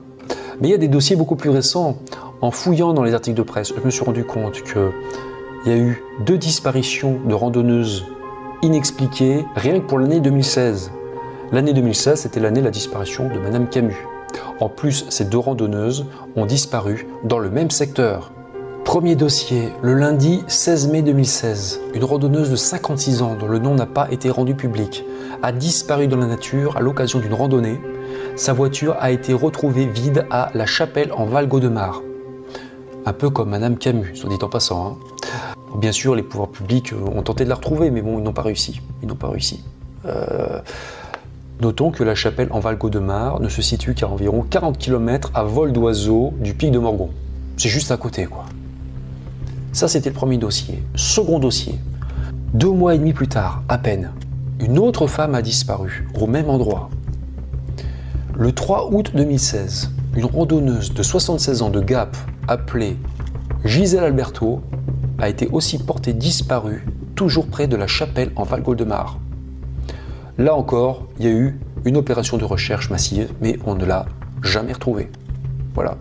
[0.60, 1.96] Mais il y a des dossiers beaucoup plus récents.
[2.40, 4.92] En fouillant dans les articles de presse, je me suis rendu compte qu'il
[5.66, 8.04] y a eu deux disparitions de randonneuses
[8.62, 10.90] inexpliquées rien que pour l'année 2016.
[11.52, 14.06] L'année 2016, c'était l'année de la disparition de Madame Camus.
[14.60, 16.06] En plus, ces deux randonneuses
[16.36, 18.32] ont disparu dans le même secteur.
[18.84, 23.74] Premier dossier, le lundi 16 mai 2016, une randonneuse de 56 ans dont le nom
[23.74, 25.04] n'a pas été rendu public
[25.42, 27.80] a disparu dans la nature à l'occasion d'une randonnée
[28.36, 32.02] sa voiture a été retrouvée vide à La Chapelle en Val-Gaudemar.
[33.06, 34.86] Un peu comme Madame Camus, soit dit en passant.
[34.86, 34.96] Hein.
[35.78, 38.42] Bien sûr, les pouvoirs publics ont tenté de la retrouver, mais bon, ils n'ont pas
[38.42, 38.80] réussi.
[39.02, 39.62] Ils n'ont pas réussi.
[40.06, 40.60] Euh,
[41.60, 45.72] notons que La Chapelle en Val-Gaudemar ne se situe qu'à environ 40 km à vol
[45.72, 47.10] d'oiseau du pic de Morgon.
[47.56, 48.46] C'est juste à côté, quoi.
[49.74, 50.84] Ça, c'était le premier dossier.
[50.94, 51.80] Second dossier.
[52.54, 54.12] Deux mois et demi plus tard, à peine,
[54.60, 56.90] une autre femme a disparu, au même endroit,
[58.36, 62.96] le 3 août 2016, une randonneuse de 76 ans de Gap, appelée
[63.64, 64.62] Gisèle Alberto,
[65.18, 66.86] a été aussi portée disparue,
[67.16, 69.18] toujours près de la chapelle en Val-Goldemar.
[70.38, 74.06] Là encore, il y a eu une opération de recherche massive, mais on ne l'a
[74.40, 75.10] jamais retrouvée.
[75.74, 75.96] Voilà.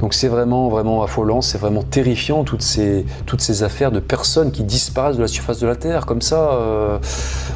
[0.00, 4.52] Donc c'est vraiment, vraiment affolant, c'est vraiment terrifiant toutes ces, toutes ces affaires de personnes
[4.52, 6.06] qui disparaissent de la surface de la Terre.
[6.06, 6.98] Comme ça, euh,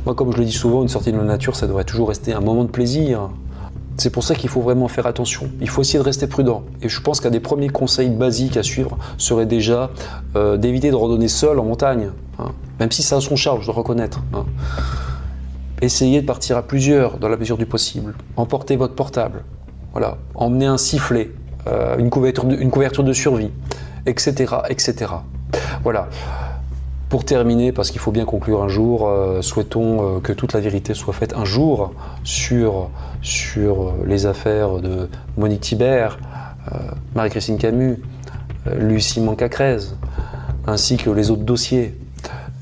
[0.05, 2.33] moi comme je le dis souvent, une sortie de la nature, ça devrait toujours rester
[2.33, 3.31] un moment de plaisir.
[3.97, 5.51] C'est pour ça qu'il faut vraiment faire attention.
[5.61, 6.65] Il faut essayer de rester prudent.
[6.81, 9.91] Et je pense qu'un des premiers conseils basiques à suivre serait déjà
[10.35, 12.11] euh, d'éviter de randonner seul en montagne.
[12.39, 12.53] Hein.
[12.81, 14.21] Même si ça a son charge, je dois reconnaître.
[14.33, 14.47] Hein.
[15.83, 18.15] Essayez de partir à plusieurs dans la mesure du possible.
[18.37, 19.45] Emportez votre portable.
[19.93, 20.17] Voilà.
[20.35, 21.31] Emmenez un sifflet.
[21.69, 23.51] Euh, une, couverture de, survie,
[24.07, 25.13] etc., etc.
[25.83, 26.09] Voilà.
[27.09, 30.61] Pour terminer, parce qu'il faut bien conclure un jour, euh, souhaitons euh, que toute la
[30.61, 31.93] vérité soit faite un jour
[32.25, 32.89] sur,
[33.21, 36.19] sur les affaires de Monique Thibert,
[37.15, 37.99] Marie-Christine Camus,
[38.79, 39.79] Lucie Mancacrez,
[40.67, 41.99] ainsi que les autres dossiers.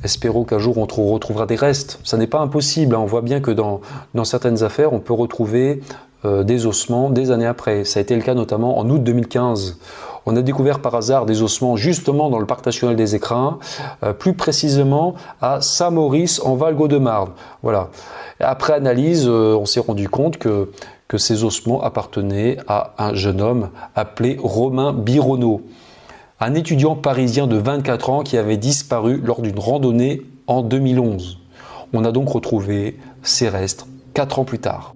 [0.03, 2.01] Espérons qu'un jour on retrouvera des restes.
[2.03, 2.95] Ça n'est pas impossible.
[2.95, 3.01] Hein.
[3.01, 3.83] On voit bien que dans,
[4.15, 5.83] dans certaines affaires, on peut retrouver
[6.25, 7.85] des ossements des années après.
[7.85, 9.79] Ça a été le cas notamment en août 2015.
[10.27, 13.59] On a découvert par hasard des ossements justement dans le parc national des Écrins,
[14.03, 17.31] euh, plus précisément à Saint-Maurice en Val-Gaudemar.
[17.63, 17.89] Voilà.
[18.39, 20.71] Après analyse, euh, on s'est rendu compte que,
[21.09, 25.63] que ces ossements appartenaient à un jeune homme appelé Romain Bironneau,
[26.39, 31.39] un étudiant parisien de 24 ans qui avait disparu lors d'une randonnée en 2011.
[31.93, 34.95] On a donc retrouvé ses restes 4 ans plus tard.